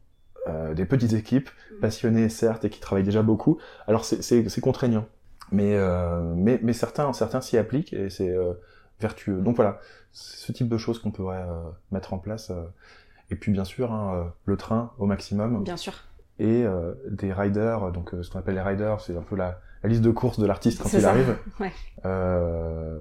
euh, 0.48 0.74
des 0.74 0.86
petites 0.86 1.14
équipes, 1.14 1.50
passionnées 1.82 2.30
certes, 2.30 2.66
et 2.66 2.70
qui 2.70 2.80
travaillent 2.80 3.04
déjà 3.04 3.22
beaucoup. 3.24 3.58
Alors 3.88 4.04
c'est- 4.06 4.62
contraignant, 4.62 5.06
mais, 5.52 5.76
euh, 5.76 6.22
mais, 6.36 6.60
mais 6.64 6.74
certains, 6.74 7.12
certains 7.14 7.42
s'y 7.42 7.58
appliquent 7.58 7.94
et 7.94 8.10
c'est 8.10 8.30
euh, 8.30 8.54
vertueux. 9.00 9.38
Donc 9.42 9.56
voilà, 9.56 9.80
c'est 10.12 10.38
ce 10.38 10.52
type 10.52 10.68
de 10.70 10.78
choses 10.78 11.00
qu'on 11.00 11.12
pourrait 11.12 11.44
euh, 11.48 11.64
mettre 11.92 12.14
en 12.14 12.18
place. 12.18 12.50
euh. 12.52 12.64
Et 13.32 13.36
puis 13.36 13.52
bien 13.52 13.64
sûr, 13.66 13.92
hein, 13.92 14.16
euh, 14.16 14.24
le 14.46 14.58
train 14.58 14.92
au 15.00 15.06
maximum 15.06 15.64
Bien 15.64 15.78
sûr. 15.78 15.94
et 16.40 16.64
euh, 16.66 16.94
des 17.10 17.32
riders, 17.34 17.92
donc 17.92 18.14
euh, 18.14 18.22
ce 18.22 18.30
qu'on 18.30 18.40
appelle 18.40 18.56
les 18.56 18.62
riders, 18.62 19.00
c'est 19.02 19.16
un 19.18 19.22
peu 19.22 19.36
la, 19.36 19.60
la 19.82 19.90
liste 19.90 20.02
de 20.02 20.12
courses 20.12 20.40
de 20.40 20.46
l'artiste 20.46 20.82
quand 20.84 20.92
il 20.94 21.02
ça. 21.02 21.10
arrive. 21.10 21.36
Ouais. 21.60 21.72
Euh, 22.06 23.00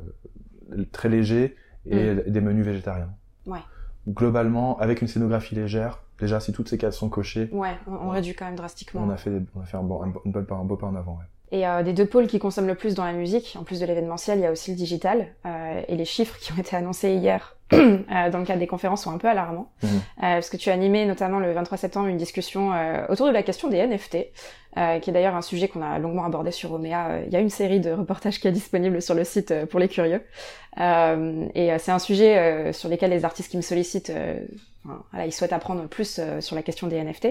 très 0.92 1.08
léger 1.08 1.56
et 1.86 2.14
des 2.14 2.40
menus 2.40 2.64
végétariens. 2.64 3.10
Ouais. 3.46 3.58
Globalement, 4.08 4.78
avec 4.78 5.00
une 5.02 5.08
scénographie 5.08 5.54
légère, 5.54 6.00
déjà 6.18 6.40
si 6.40 6.52
toutes 6.52 6.68
ces 6.68 6.76
cases 6.78 6.96
sont 6.96 7.08
cochées, 7.08 7.48
Ouais, 7.52 7.76
on, 7.86 7.94
on 7.94 8.08
réduit 8.10 8.34
quand 8.34 8.44
même 8.46 8.56
drastiquement. 8.56 9.02
on 9.06 9.10
a 9.10 9.16
fait, 9.16 9.30
des- 9.30 9.46
on 9.56 9.60
a 9.60 9.64
fait 9.64 9.76
un, 9.76 9.82
bon, 9.82 10.02
un, 10.02 10.08
bon- 10.08 10.20
une 10.24 10.32
bonne 10.32 10.44
pas- 10.46 10.56
un 10.56 10.64
beau 10.64 10.76
pas 10.76 10.86
en 10.88 10.96
avant. 10.96 11.12
ouais. 11.12 11.24
Et 11.58 11.66
euh, 11.68 11.82
des 11.82 11.92
deux 11.92 12.06
pôles 12.06 12.26
qui 12.26 12.38
consomment 12.38 12.66
le 12.66 12.74
plus 12.74 12.94
dans 12.94 13.04
la 13.04 13.12
musique, 13.12 13.56
en 13.60 13.62
plus 13.62 13.78
de 13.78 13.84
l'événementiel, 13.86 14.38
il 14.38 14.42
y 14.42 14.46
a 14.46 14.50
aussi 14.50 14.70
le 14.70 14.76
digital. 14.76 15.26
Euh, 15.44 15.82
et 15.86 15.96
les 15.96 16.04
chiffres 16.06 16.36
qui 16.40 16.50
ont 16.52 16.56
été 16.56 16.74
annoncés 16.76 17.14
hier 17.14 17.56
dans 17.72 18.38
le 18.38 18.44
cadre 18.44 18.60
des 18.60 18.66
conférences 18.66 19.02
sont 19.04 19.10
un 19.10 19.18
peu 19.18 19.28
alarmants. 19.28 19.70
Euh, 19.84 19.88
parce 20.18 20.50
que 20.50 20.56
tu 20.56 20.70
as 20.70 20.72
animé 20.72 21.04
notamment 21.06 21.38
le 21.40 21.52
23 21.52 21.78
septembre 21.78 22.06
une 22.06 22.16
discussion 22.18 22.72
euh, 22.72 23.04
autour 23.08 23.26
de 23.26 23.32
la 23.32 23.42
question 23.42 23.68
des 23.68 23.78
NFT, 23.86 24.18
euh, 24.76 24.98
qui 25.00 25.10
est 25.10 25.12
d'ailleurs 25.12 25.34
un 25.36 25.42
sujet 25.42 25.68
qu'on 25.68 25.82
a 25.82 25.98
longuement 25.98 26.24
abordé 26.24 26.50
sur 26.50 26.72
Omea. 26.72 27.08
Euh, 27.08 27.22
Il 27.26 27.32
y 27.32 27.36
a 27.36 27.40
une 27.40 27.50
série 27.50 27.80
de 27.80 27.90
reportages 27.90 28.38
qui 28.40 28.48
est 28.48 28.52
disponible 28.52 29.00
sur 29.02 29.14
le 29.14 29.24
site 29.24 29.52
pour 29.66 29.80
les 29.80 29.88
curieux. 29.88 30.22
Euh, 30.80 31.46
et 31.54 31.72
euh, 31.72 31.76
c'est 31.78 31.92
un 31.92 31.98
sujet 31.98 32.38
euh, 32.38 32.72
sur 32.72 32.88
lequel 32.88 33.10
les 33.10 33.24
artistes 33.24 33.50
qui 33.50 33.56
me 33.56 33.62
sollicitent, 33.62 34.10
euh, 34.10 34.38
voilà, 34.84 35.26
ils 35.26 35.32
souhaitent 35.32 35.52
apprendre 35.52 35.86
plus 35.86 36.18
euh, 36.18 36.40
sur 36.40 36.56
la 36.56 36.62
question 36.62 36.86
des 36.88 37.02
NFT. 37.02 37.28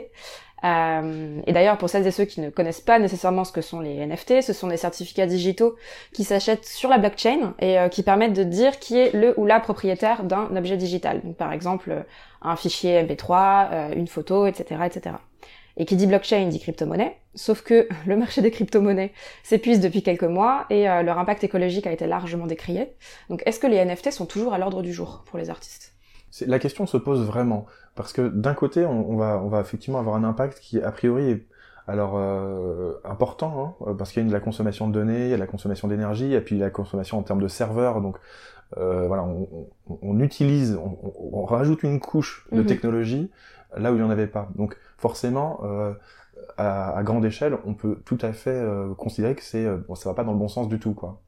Euh, 0.64 1.42
et 1.48 1.54
d'ailleurs, 1.54 1.78
pour 1.78 1.90
celles 1.90 2.06
et 2.06 2.12
ceux 2.12 2.26
qui 2.26 2.40
ne 2.40 2.50
connaissent 2.50 2.82
pas 2.82 3.00
nécessairement 3.00 3.44
ce 3.44 3.52
que 3.52 3.62
sont 3.62 3.80
les 3.80 4.06
NFT, 4.06 4.42
ce 4.42 4.54
sont 4.54 4.68
des 4.68 4.78
certificats 4.78 5.26
digitaux 5.26 5.76
qui 6.14 6.24
s'achètent 6.24 6.66
sur 6.66 6.90
la 6.90 6.98
blockchain 6.98 7.54
et 7.60 7.80
euh, 7.80 7.90
qui 7.90 8.04
permettent 8.04 8.34
de 8.34 8.44
dire 8.44 8.80
qui 8.80 8.98
est 8.98 9.14
le 9.14 9.34
ou 9.40 9.46
la 9.46 9.60
propriétaire 9.60 10.24
d'un 10.24 10.56
objet 10.56 10.78
digital. 10.78 11.22
Donc, 11.24 11.36
par 11.36 11.52
exemple, 11.52 11.92
euh, 11.92 12.04
un 12.42 12.56
fichier 12.56 13.02
MP3, 13.04 13.70
euh, 13.72 13.94
une 13.96 14.08
photo, 14.08 14.46
etc., 14.46 14.82
etc. 14.86 15.16
Et 15.78 15.86
qui 15.86 15.96
dit 15.96 16.06
blockchain 16.06 16.48
dit 16.48 16.60
crypto-monnaie, 16.60 17.18
sauf 17.34 17.64
que 17.64 17.88
le 18.06 18.16
marché 18.16 18.42
des 18.42 18.52
crypto-monnaies 18.52 19.14
s'épuise 19.42 19.80
depuis 19.80 20.04
quelques 20.04 20.24
mois 20.24 20.66
et 20.70 20.84
leur 20.84 21.18
impact 21.18 21.44
écologique 21.44 21.88
a 21.88 21.92
été 21.92 22.06
largement 22.06 22.46
décrié. 22.46 22.92
Donc, 23.30 23.42
est-ce 23.46 23.60
que 23.60 23.68
les 23.68 23.84
NFT 23.84 24.12
sont 24.12 24.26
toujours 24.26 24.54
à 24.54 24.58
l'ordre 24.58 24.82
du 24.82 24.94
jour 24.94 25.24
pour 25.26 25.40
les 25.40 25.50
artistes? 25.50 25.94
La 26.48 26.60
question 26.60 26.86
se 26.86 26.98
pose 26.98 27.26
vraiment 27.26 27.66
parce 27.96 28.14
que 28.14 28.28
d'un 28.30 28.54
côté, 28.54 28.86
on, 28.86 29.10
on 29.12 29.18
va, 29.18 29.42
on 29.44 29.50
va 29.50 29.60
effectivement 29.60 30.00
avoir 30.00 30.16
un 30.16 30.24
impact 30.24 30.60
qui 30.60 30.82
a 30.82 30.92
priori 30.92 31.30
est 31.30 31.46
alors 31.88 32.14
euh, 32.16 32.94
important 33.04 33.76
hein, 33.86 33.96
parce 33.98 34.12
qu'il 34.12 34.22
y 34.24 34.26
a 34.26 34.30
de 34.30 34.34
la 34.34 34.40
consommation 34.40 34.88
de 34.88 34.94
données, 34.94 35.26
il 35.26 35.30
y 35.30 35.34
a 35.34 35.36
de 35.36 35.42
la 35.42 35.48
consommation 35.48 35.88
d'énergie, 35.90 36.34
et 36.34 36.40
puis 36.42 36.58
la 36.58 36.70
consommation 36.70 37.18
en 37.20 37.24
termes 37.24 37.42
de 37.42 37.48
serveurs. 37.50 38.02
Donc 38.02 38.18
euh, 38.78 39.08
voilà, 39.08 39.24
on, 39.24 39.50
on- 39.90 40.00
on 40.02 40.20
utilise, 40.22 40.78
on, 40.78 41.46
rajoute 41.46 41.84
une 41.84 42.00
couche 42.00 42.48
de 42.52 42.62
Mhm. 42.62 42.68
technologie 42.68 43.32
là 43.78 43.92
où 43.92 43.96
il 43.96 44.00
n'y 44.02 44.08
en 44.08 44.12
avait 44.12 44.28
pas. 44.28 44.50
Donc 44.56 44.78
forcément, 44.98 45.62
euh, 45.64 45.94
à, 46.58 46.98
à 46.98 47.04
grande 47.04 47.26
échelle, 47.26 47.58
on 47.66 47.74
peut 47.74 48.00
tout 48.06 48.18
à 48.22 48.34
fait 48.34 48.52
euh, 48.52 48.94
considérer 48.96 49.36
que 49.36 49.44
c'est, 49.44 49.66
euh, 49.66 49.78
bon, 49.88 49.96
ça 49.96 50.10
va 50.10 50.16
pas 50.16 50.24
dans 50.24 50.34
le 50.34 50.40
bon 50.40 50.48
sens 50.50 50.70
du 50.70 50.80
tout, 50.80 50.94
quoi. 50.94 51.22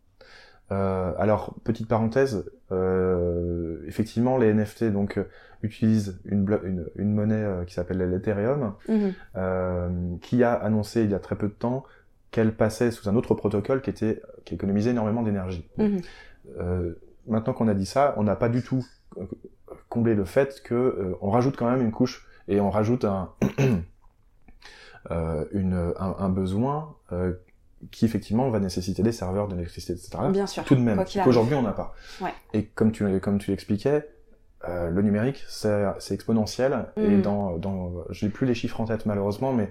Euh, 0.72 1.14
alors 1.18 1.54
petite 1.64 1.88
parenthèse, 1.88 2.50
euh, 2.74 3.78
effectivement 3.88 4.38
les 4.38 4.54
NFT 4.54 4.86
donc 4.92 5.18
euh, 5.18 5.24
utilisent 5.62 6.20
une, 6.26 6.44
blo- 6.46 6.64
une, 6.66 6.86
une 6.96 7.14
monnaie 7.14 7.36
euh, 7.44 7.64
qui 7.66 7.74
s'appelle 7.74 7.98
l'Ethereum, 8.10 8.74
Mhm. 8.90 10.20
qui 10.20 10.44
a 10.44 10.54
annoncé 10.54 11.04
il 11.04 11.12
y 11.12 11.16
a 11.16 11.20
très 11.20 11.36
peu 11.36 11.48
de 11.48 11.54
temps 11.54 11.84
qu'elle 12.32 12.54
passait 12.56 12.92
sous 12.92 13.08
un 13.10 13.16
autre 13.16 13.36
protocole 13.36 13.82
qui 13.82 13.90
était 13.92 14.22
qui 14.46 14.56
économisait 14.56 14.92
énormément 14.92 15.22
d'énergie. 15.24 15.70
Mhm. 15.78 16.02
Maintenant 17.28 17.54
qu'on 17.54 17.68
a 17.70 17.74
dit 17.74 17.86
ça, 17.86 18.14
on 18.18 18.24
n'a 18.24 18.36
pas 18.36 18.50
du 18.50 18.62
tout 18.64 18.84
comblé 19.88 20.14
le 20.16 20.26
fait 20.26 20.62
que 20.64 20.74
euh, 20.76 21.16
on 21.22 21.30
rajoute 21.30 21.56
quand 21.56 21.70
même 21.72 21.82
une 21.82 21.92
couche 21.92 22.28
et 22.50 22.60
on 22.60 22.70
rajoute 22.70 23.06
un 23.06 23.30
une, 25.52 25.94
un, 26.00 26.16
un 26.20 26.30
besoin 26.30 26.96
qui 27.92 28.06
effectivement 28.06 28.50
va 28.50 28.60
nécessiter 28.60 29.04
des 29.04 29.12
serveurs, 29.12 29.48
de 29.48 29.56
l'électricité, 29.56 29.94
etc. 29.94 30.10
Bien 30.32 30.48
sûr. 30.48 30.64
Tout 30.64 30.76
de 30.76 30.82
même, 30.82 31.04
qu'aujourd'hui 31.24 31.56
on 31.56 31.62
n'a 31.64 31.72
pas. 31.74 31.94
Ouais. 32.22 32.34
Et 32.54 32.66
comme 32.66 32.92
tu 32.92 33.20
comme 33.20 33.38
tu 33.40 33.52
l'expliquais, 33.52 34.08
euh, 34.68 34.90
le 34.90 35.02
numérique 35.02 35.44
c'est 35.48 35.84
exponentiel 36.12 36.86
et 36.98 37.02
Mhm. 37.10 37.22
dans 37.22 37.58
dans 37.58 37.92
j'ai 38.10 38.30
plus 38.30 38.46
les 38.48 38.54
chiffres 38.56 38.80
en 38.82 38.86
tête 38.86 39.06
malheureusement, 39.06 39.54
mais 39.54 39.70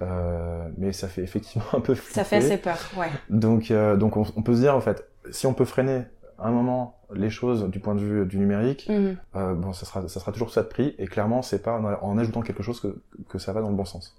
Euh, 0.00 0.68
mais 0.78 0.92
ça 0.94 1.06
fait 1.06 1.22
effectivement 1.22 1.66
un 1.74 1.80
peu 1.80 1.94
Ça 1.94 2.24
fait 2.24 2.36
assez 2.36 2.56
peur, 2.56 2.78
ouais. 2.96 3.10
Donc, 3.28 3.70
euh, 3.70 3.94
donc 3.94 4.16
on, 4.16 4.24
on, 4.36 4.42
peut 4.42 4.54
se 4.54 4.60
dire 4.60 4.74
en 4.74 4.80
fait, 4.80 5.06
si 5.30 5.46
on 5.46 5.52
peut 5.52 5.66
freiner 5.66 6.04
à 6.38 6.48
un 6.48 6.50
moment 6.50 6.98
les 7.14 7.28
choses 7.28 7.68
du 7.68 7.78
point 7.78 7.94
de 7.94 8.00
vue 8.00 8.24
du 8.24 8.38
numérique, 8.38 8.88
Mhm. 8.88 9.16
euh, 9.36 9.52
bon, 9.54 9.74
ça 9.74 9.84
sera, 9.84 10.08
ça 10.08 10.18
sera 10.18 10.32
toujours 10.32 10.50
ça 10.50 10.62
de 10.62 10.68
prix. 10.68 10.94
Et 10.98 11.06
clairement, 11.06 11.42
c'est 11.42 11.62
pas 11.62 11.78
en, 11.78 11.84
en 11.84 12.16
ajoutant 12.16 12.40
quelque 12.40 12.62
chose 12.62 12.80
que, 12.80 12.96
que 13.28 13.38
ça 13.38 13.52
va 13.52 13.60
dans 13.60 13.68
le 13.68 13.76
bon 13.76 13.84
sens. 13.84 14.16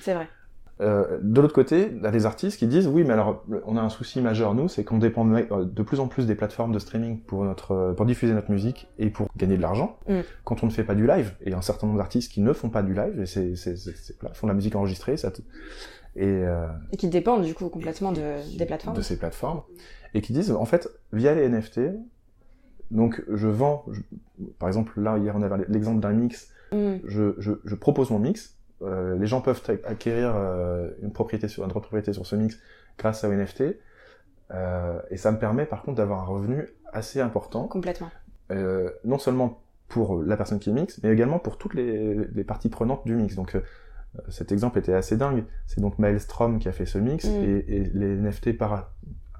C'est 0.00 0.14
vrai. 0.14 0.28
Euh, 0.80 1.18
de 1.22 1.40
l'autre 1.40 1.52
côté, 1.54 1.90
il 1.94 2.02
y 2.02 2.06
a 2.06 2.10
des 2.10 2.24
artistes 2.24 2.58
qui 2.58 2.66
disent 2.66 2.86
oui, 2.86 3.04
mais 3.04 3.12
alors 3.12 3.44
on 3.66 3.76
a 3.76 3.82
un 3.82 3.90
souci 3.90 4.20
majeur 4.22 4.54
nous, 4.54 4.66
c'est 4.68 4.82
qu'on 4.82 4.96
dépend 4.98 5.24
de, 5.26 5.46
euh, 5.52 5.84
plus 5.84 6.00
en 6.00 6.08
plus 6.08 6.26
des 6.26 6.34
plateformes 6.34 6.72
de 6.72 6.78
streaming 6.78 7.20
pour 7.20 7.44
notre 7.44 7.72
euh, 7.72 7.92
pour 7.92 8.06
diffuser 8.06 8.32
notre 8.32 8.50
musique 8.50 8.88
et 8.98 9.10
pour 9.10 9.28
gagner 9.36 9.56
de 9.56 9.62
l'argent. 9.62 9.98
Mm. 10.08 10.20
Quand 10.44 10.62
on 10.62 10.66
ne 10.66 10.70
fait 10.72 10.84
pas 10.84 10.94
du 10.94 11.06
live, 11.06 11.34
et 11.42 11.52
un 11.52 11.60
certain 11.60 11.86
nombre 11.86 11.98
d'artistes 11.98 12.32
qui 12.32 12.40
ne 12.40 12.52
font 12.54 12.70
pas 12.70 12.82
du 12.82 12.94
live, 12.94 13.20
et 13.20 13.26
c'est 13.26 13.54
font 14.32 14.46
de 14.46 14.52
la 14.52 14.54
musique 14.54 14.74
enregistrée, 14.74 15.16
ça 15.18 15.30
te- 15.30 15.42
et 16.16 16.24
euh, 16.26 16.66
Et 16.92 16.96
qui 16.96 17.08
dépendent 17.08 17.42
du 17.44 17.54
coup 17.54 17.68
complètement 17.68 18.12
de, 18.12 18.56
des 18.58 18.64
plateformes. 18.66 18.96
de 18.96 19.02
ces 19.02 19.18
plateformes, 19.18 19.62
et 20.14 20.22
qui 20.22 20.32
disent 20.32 20.50
en 20.50 20.64
fait 20.64 20.88
via 21.12 21.34
les 21.34 21.48
NFT, 21.48 21.80
donc 22.90 23.22
je 23.32 23.48
vends, 23.48 23.84
je- 23.92 24.00
par 24.58 24.68
exemple 24.68 25.00
là 25.00 25.18
hier 25.18 25.34
on 25.36 25.42
avait 25.42 25.64
l'exemple 25.68 26.00
d'un 26.00 26.12
mix 26.12 26.48
Mhm. 26.72 27.00
je, 27.04 27.34
je, 27.38 27.52
je 27.64 27.74
propose 27.74 28.10
mon 28.10 28.20
mix. 28.20 28.56
Euh, 28.82 29.16
les 29.18 29.26
gens 29.26 29.40
peuvent 29.40 29.60
ac- 29.68 29.84
acquérir 29.86 30.32
euh, 30.34 30.90
une 31.02 31.12
propriété 31.12 31.48
sur 31.48 31.64
un 31.64 31.68
droit 31.68 31.80
de 31.80 31.84
propriété 31.86 32.12
sur 32.12 32.26
ce 32.26 32.36
mix 32.36 32.58
grâce 32.98 33.24
à 33.24 33.28
NFT. 33.28 33.62
Euh, 34.52 34.98
et 35.10 35.16
ça 35.16 35.30
me 35.32 35.38
permet 35.38 35.66
par 35.66 35.82
contre 35.82 35.96
d'avoir 35.98 36.20
un 36.20 36.24
revenu 36.26 36.66
assez 36.92 37.20
important, 37.20 37.68
Complètement. 37.68 38.10
non 39.04 39.18
seulement 39.18 39.62
pour 39.88 40.22
la 40.22 40.36
personne 40.36 40.58
qui 40.58 40.72
mixe, 40.72 41.00
mais 41.02 41.10
également 41.12 41.38
pour 41.38 41.56
toutes 41.58 41.74
les, 41.74 42.14
les 42.14 42.44
parties 42.44 42.68
prenantes 42.68 43.04
du 43.06 43.14
mix. 43.14 43.34
Donc 43.36 43.56
cet 44.28 44.50
exemple 44.50 44.78
était 44.78 44.92
assez 44.94 45.16
dingue. 45.16 45.44
C'est 45.66 45.80
donc 45.80 45.98
Maelstrom 45.98 46.58
qui 46.58 46.68
a 46.68 46.72
fait 46.72 46.86
ce 46.86 46.98
mix 46.98 47.26
Mm. 47.26 47.30
et, 47.44 47.64
et 47.76 47.84
les 47.94 48.16
NFT 48.16 48.56
par 48.58 48.72
un, 48.72 48.84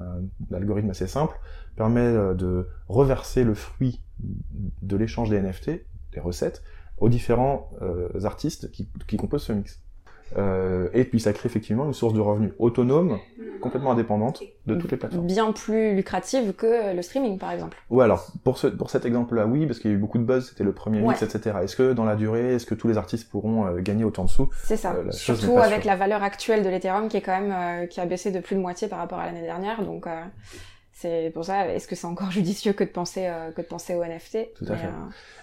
un 0.05 0.55
algorithme 0.55 0.91
assez 0.91 1.07
simple 1.09 1.37
permet 1.77 2.13
de 2.35 2.69
reverser 2.89 3.43
le 3.45 3.55
fruit 3.55 4.01
de 4.83 4.97
l'échange 4.97 5.31
des 5.31 5.41
NFT, 5.41 5.71
des 6.13 6.21
recettes, 6.21 6.63
aux 7.01 7.09
différents 7.09 7.69
euh, 7.83 8.09
artistes 8.25 8.71
qui, 8.71 8.89
qui 9.07 9.17
composent 9.17 9.43
ce 9.45 9.53
mix. 9.53 9.81
Euh, 10.39 10.89
et 10.95 11.03
puis 11.05 11.19
ça 11.19 11.33
crée 11.33 11.49
effectivement 11.49 11.87
une 11.87 11.93
source 11.93 12.15
de 12.15 12.21
revenus 12.21 12.53
autonome, 12.61 13.19
complètement 13.61 13.91
indépendante 13.91 14.41
de 14.67 14.77
toutes 14.77 14.93
les 14.93 14.97
plateformes. 14.97 15.27
Bien 15.27 15.51
plus 15.51 15.97
lucrative 15.97 16.53
que 16.53 16.95
le 16.95 17.03
streaming 17.03 17.37
par 17.37 17.51
exemple. 17.51 17.77
Ouais, 17.91 18.05
alors 18.05 18.29
pour, 18.45 18.57
ce, 18.57 18.69
pour 18.69 18.91
cet 18.91 19.05
exemple-là, 19.05 19.47
oui, 19.47 19.67
parce 19.67 19.81
qu'il 19.81 19.91
y 19.91 19.95
a 19.95 19.97
eu 19.97 20.01
beaucoup 20.01 20.19
de 20.19 20.23
buzz, 20.23 20.49
c'était 20.51 20.63
le 20.63 20.73
premier 20.73 21.01
mix, 21.01 21.21
Ouais. 21.21 21.27
etc. 21.27 21.57
Est-ce 21.65 21.75
que 21.75 21.93
dans 21.95 22.05
la 22.05 22.15
durée, 22.15 22.55
est-ce 22.55 22.65
que 22.67 22.77
tous 22.77 22.87
les 22.87 22.97
artistes 22.97 23.29
pourront 23.29 23.67
euh, 23.67 23.81
gagner 23.81 24.05
autant 24.05 24.25
de 24.25 24.31
sous? 24.31 24.49
C'est 24.63 24.77
ça. 24.77 24.93
Euh, 24.95 25.11
Surtout 25.11 25.59
avec 25.59 25.85
la 25.85 25.97
valeur 25.97 26.23
actuelle 26.23 26.63
de 26.63 26.69
l'Ethereum 26.69 27.09
qui 27.09 27.17
est 27.17 27.23
quand 27.23 27.41
même 27.41 27.53
euh, 27.83 27.87
qui 27.87 28.01
a 28.01 28.07
baissé 28.07 28.31
de 28.31 28.39
plus 28.39 28.55
de 28.55 28.61
moitié 28.61 28.87
par 28.87 29.01
rapport 29.01 29.19
à 29.19 29.27
l'année 29.27 29.43
dernière. 29.43 29.83
Donc 29.83 30.07
euh, 30.07 30.23
c'est 31.01 31.31
pour 31.35 31.45
ça. 31.45 31.67
Est-ce 31.69 31.89
que 31.89 31.97
c'est 31.97 32.07
encore 32.07 32.31
judicieux 32.41 32.73
que 32.73 32.85
de 32.85 32.91
penser 32.91 33.27
euh, 33.27 33.51
que 33.53 33.63
de 33.63 33.67
penser 33.67 33.95
aux 33.95 34.05
NFT 34.05 34.55
Tout 34.55 34.65
à 34.69 34.71
Mais, 34.71 34.77
fait. 34.77 34.87
euh, 34.87 34.91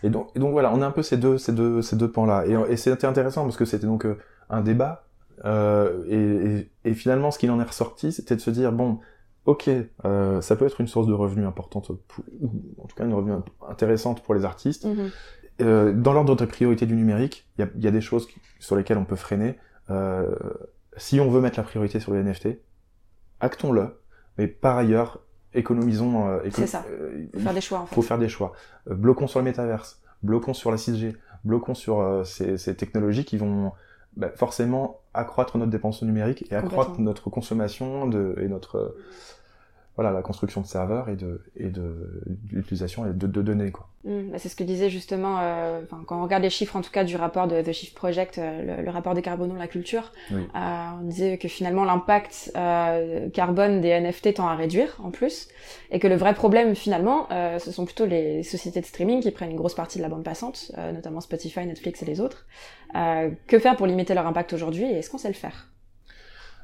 Et 0.03 0.09
donc, 0.09 0.29
et 0.35 0.39
donc 0.39 0.51
voilà, 0.51 0.71
on 0.73 0.81
a 0.81 0.85
un 0.87 0.91
peu 0.91 1.03
ces 1.03 1.17
deux, 1.17 1.37
ces 1.37 1.51
deux, 1.53 1.81
ces 1.81 1.95
deux 1.95 2.11
pans-là. 2.11 2.45
Et, 2.47 2.53
et 2.71 2.77
c'était 2.77 3.07
intéressant 3.07 3.43
parce 3.43 3.57
que 3.57 3.65
c'était 3.65 3.87
donc 3.87 4.05
euh, 4.05 4.17
un 4.49 4.61
débat. 4.61 5.05
euh, 5.45 6.03
et, 6.09 6.69
et, 6.89 6.93
finalement, 6.93 7.31
ce 7.31 7.39
qu'il 7.39 7.51
en 7.51 7.59
est 7.59 7.63
ressorti, 7.63 8.11
c'était 8.11 8.35
de 8.35 8.41
se 8.41 8.49
dire 8.49 8.71
bon, 8.71 8.99
ok, 9.45 9.69
ça 10.41 10.55
peut 10.55 10.65
être 10.65 10.81
une 10.81 10.87
source 10.87 11.07
de 11.07 11.13
revenus 11.13 11.47
importante, 11.47 11.91
pour, 12.07 12.23
ou 12.41 12.51
en 12.83 12.87
tout 12.87 12.95
cas 12.95 13.05
une 13.05 13.13
revenu 13.13 13.33
intéressante 13.69 14.21
pour 14.23 14.33
les 14.35 14.45
artistes. 14.45 14.85
mhm. 14.85 15.11
Dans 16.03 16.13
l'ordre 16.13 16.35
de 16.35 16.45
priorité 16.45 16.85
du 16.85 16.95
numérique, 16.95 17.47
il 17.57 17.61
y 17.61 17.63
a, 17.63 17.69
il 17.75 17.83
y 17.83 17.87
a 17.87 17.91
des 17.91 18.01
choses 18.01 18.27
qui- 18.27 18.39
sur 18.59 18.75
lesquelles 18.75 18.97
on 18.99 19.05
peut 19.05 19.15
freiner. 19.15 19.55
Si 20.97 21.19
on 21.19 21.29
veut 21.29 21.41
mettre 21.41 21.57
la 21.59 21.63
priorité 21.63 21.99
sur 21.99 22.13
les 22.13 22.19
NFT, 22.23 22.59
actons-le. 23.39 23.99
Mais 24.37 24.47
par 24.47 24.77
ailleurs, 24.77 25.21
économisons. 25.53 26.27
euh, 26.27 26.39
éco- 26.43 26.55
C'est 26.61 26.67
ça. 26.67 26.83
euh, 26.89 27.25
Faut 27.33 27.39
faire 27.39 27.53
des 27.53 27.61
choix 27.61 27.79
en 27.79 27.85
fait. 27.85 27.95
faut 27.95 28.01
faire 28.01 28.17
des 28.19 28.29
choix. 28.29 28.53
Euh, 28.89 28.95
bloquons 28.95 29.27
sur 29.27 29.39
le 29.39 29.45
métaverse, 29.45 30.01
bloquons 30.23 30.53
sur 30.53 30.71
la 30.71 30.77
6G, 30.77 31.15
bloquons 31.43 31.73
sur 31.75 31.99
euh, 32.01 32.23
ces, 32.23 32.57
ces 32.57 32.75
technologies 32.75 33.25
qui 33.25 33.37
vont 33.37 33.71
bah, 34.15 34.29
forcément 34.35 34.99
accroître 35.13 35.57
notre 35.57 35.71
dépense 35.71 36.01
numérique 36.01 36.45
et 36.51 36.55
accroître 36.55 36.99
notre 36.99 37.29
consommation 37.29 38.07
de, 38.07 38.35
et 38.41 38.47
notre 38.47 38.95
voilà 39.97 40.11
la 40.11 40.21
construction 40.21 40.61
de 40.61 40.67
serveurs 40.67 41.09
et 41.09 41.15
de 41.17 41.41
et 41.57 41.69
de 41.69 42.21
l'utilisation 42.51 43.03
de, 43.05 43.11
de 43.27 43.41
données 43.41 43.71
quoi. 43.71 43.89
Mm, 44.05 44.29
bah, 44.31 44.37
c'est 44.37 44.47
ce 44.47 44.55
que 44.55 44.63
disait 44.63 44.89
justement, 44.89 45.37
euh, 45.41 45.81
quand 46.05 46.19
on 46.19 46.23
regarde 46.23 46.43
les 46.43 46.49
chiffres 46.51 46.75
en 46.77 46.81
tout 46.81 46.91
cas 46.91 47.03
du 47.03 47.15
rapport 47.17 47.47
de 47.47 47.61
The 47.61 47.71
Shift 47.73 47.93
Project, 47.95 48.37
euh, 48.37 48.77
le, 48.77 48.83
le 48.83 48.89
rapport 48.91 49.15
décarbonant 49.15 49.55
la 49.55 49.67
culture, 49.67 50.13
Oui. 50.31 50.41
euh, 50.55 50.59
on 51.01 51.03
disait 51.03 51.37
que 51.39 51.47
finalement 51.47 51.83
l'impact 51.83 52.51
euh, 52.55 53.27
carbone 53.31 53.81
des 53.81 53.99
NFT 53.99 54.35
tend 54.35 54.47
à 54.47 54.55
réduire 54.55 54.97
en 55.03 55.09
plus, 55.11 55.47
et 55.91 55.99
que 55.99 56.07
le 56.07 56.15
vrai 56.15 56.33
problème 56.35 56.75
finalement, 56.75 57.27
euh, 57.31 57.57
ce 57.59 57.71
sont 57.71 57.85
plutôt 57.85 58.05
les 58.05 58.43
sociétés 58.43 58.79
de 58.81 58.85
streaming 58.85 59.19
qui 59.21 59.31
prennent 59.31 59.51
une 59.51 59.57
grosse 59.57 59.75
partie 59.75 59.97
de 59.97 60.03
la 60.03 60.09
bande 60.09 60.23
passante, 60.23 60.71
euh, 60.77 60.91
notamment 60.91 61.19
Spotify, 61.19 61.65
Netflix 61.65 62.03
et 62.03 62.05
les 62.05 62.21
autres. 62.21 62.45
Euh, 62.95 63.31
que 63.47 63.57
faire 63.59 63.75
pour 63.75 63.87
limiter 63.87 64.13
leur 64.13 64.27
impact 64.27 64.53
aujourd'hui, 64.53 64.85
et 64.85 64.99
est-ce 64.99 65.09
qu'on 65.09 65.17
sait 65.17 65.27
le 65.27 65.33
faire? 65.33 65.69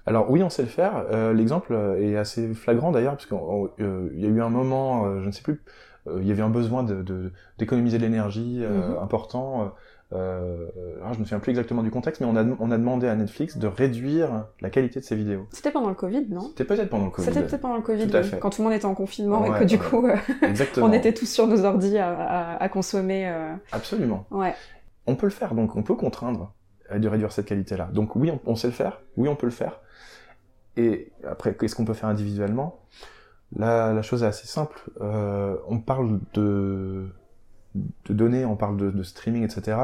Alors 0.06 0.30
oui, 0.30 0.44
on 0.44 0.50
sait 0.50 0.64
le 0.64 0.68
faire. 0.68 1.06
Euh, 1.12 1.34
L'exemple 1.34 1.74
est 2.00 2.18
assez 2.18 2.54
flagrant 2.54 2.92
d'ailleurs, 2.92 3.14
parce 3.14 3.26
qu'il 3.26 4.20
y 4.20 4.26
a 4.26 4.30
eu 4.30 4.42
un 4.42 4.50
moment, 4.50 5.06
euh, 5.06 5.22
je 5.22 5.28
ne 5.28 5.32
sais 5.32 5.42
plus, 5.44 5.62
euh, 6.08 6.18
il 6.22 6.28
y 6.28 6.32
avait 6.32 6.42
un 6.42 6.50
besoin 6.50 6.84
de- 6.84 7.02
de- 7.02 7.32
d'économiser 7.58 7.98
de, 7.98 8.04
l'énergie 8.04 8.60
euh, 8.64 8.90
Mhm. 8.90 8.98
important. 9.02 9.72
Euh, 10.12 10.68
alors 11.02 11.14
je 11.14 11.20
me 11.20 11.24
souviens 11.24 11.40
plus 11.40 11.50
exactement 11.52 11.82
du 11.82 11.90
contexte, 11.90 12.22
mais 12.22 12.28
on 12.28 12.36
a, 12.36 12.44
on 12.60 12.70
a 12.70 12.78
demandé 12.78 13.08
à 13.08 13.16
Netflix 13.16 13.58
de 13.58 13.66
réduire 13.66 14.46
la 14.62 14.70
qualité 14.70 15.00
de 15.00 15.06
ses 15.06 15.16
vidéos. 15.16 15.48
C'était 15.52 15.72
pendant 15.72 15.90
le 15.90 15.96
Covid, 15.96 16.28
non? 16.30 16.42
C'était 16.42 16.66
peut-être 16.66 16.90
pendant 16.90 17.06
le 17.06 17.12
Covid. 17.12 17.26
C'était 17.28 17.42
peut-être 17.42 17.62
pendant 17.62 17.78
le 17.78 17.82
Covid, 17.82 18.08
Tout 18.08 18.18
à 18.18 18.20
oui, 18.22 18.28
fait. 18.28 18.38
quand 18.40 18.52
tout 18.52 18.62
le 18.62 18.66
monde 18.68 18.76
était 18.78 18.86
en 18.86 18.94
confinement 18.94 19.44
et 19.46 19.58
que 19.60 19.64
du 19.64 19.76
ouais. 19.78 19.82
coup 19.82 20.06
euh, 20.06 20.16
on 20.82 20.92
était 20.94 21.14
tous 21.14 21.26
sur 21.26 21.48
nos 21.48 21.66
ordi 21.66 21.98
à, 21.98 22.12
à- 22.12 22.62
à 22.64 22.70
consommer. 22.70 23.28
euh, 23.28 23.54
Absolument. 23.72 24.26
Ouais. 24.30 24.54
On 25.08 25.16
peut 25.16 25.26
le 25.26 25.32
faire, 25.32 25.56
donc 25.56 25.76
on 25.76 25.82
peut 25.82 25.96
contraindre 25.96 26.54
à 26.90 27.00
de 27.00 27.08
réduire 27.08 27.32
cette 27.32 27.48
qualité-là. 27.48 27.90
Donc 27.92 28.16
oui, 28.16 28.32
on 28.46 28.56
sait 28.56 28.68
le 28.68 28.74
faire. 28.74 29.02
Oui, 29.18 29.28
on 29.30 29.36
peut 29.36 29.48
le 29.48 29.52
faire. 29.52 29.80
Et 30.78 31.12
après, 31.28 31.56
qu'est-ce 31.56 31.76
qu'on 31.76 31.86
peut 31.86 31.94
faire 31.94 32.10
individuellement? 32.10 32.80
La, 33.56 33.94
la 33.94 34.02
chose 34.02 34.24
est 34.24 34.28
assez 34.28 34.48
simple. 34.48 34.82
Euh, 35.02 35.56
on 35.68 35.80
parle 35.80 36.20
de, 36.34 37.08
de 37.76 38.14
données, 38.14 38.46
on 38.46 38.56
parle 38.56 38.78
de, 38.78 38.90
de 38.90 39.04
streaming, 39.04 39.44
etc. 39.44 39.78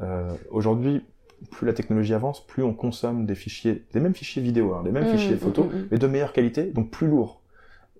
Euh, 0.00 0.30
Aujourd'hui, 0.50 1.04
plus 1.50 1.66
la 1.66 1.72
technologie 1.72 2.14
avance, 2.14 2.46
plus 2.46 2.62
on 2.62 2.72
consomme 2.72 3.26
des 3.26 3.34
fichiers, 3.34 3.84
des 3.92 4.00
mêmes 4.00 4.14
fichiers 4.14 4.42
vidéo, 4.42 4.74
hein, 4.74 4.82
des 4.84 4.92
mêmes 4.92 5.08
Mm, 5.08 5.16
fichiers 5.16 5.34
mm, 5.34 5.38
photos, 5.38 5.66
mm, 5.66 5.76
mm. 5.76 5.88
mais 5.90 5.98
de 5.98 6.06
meilleure 6.06 6.32
qualité, 6.32 6.64
donc 6.64 6.90
plus 6.90 7.08
lourds. 7.08 7.40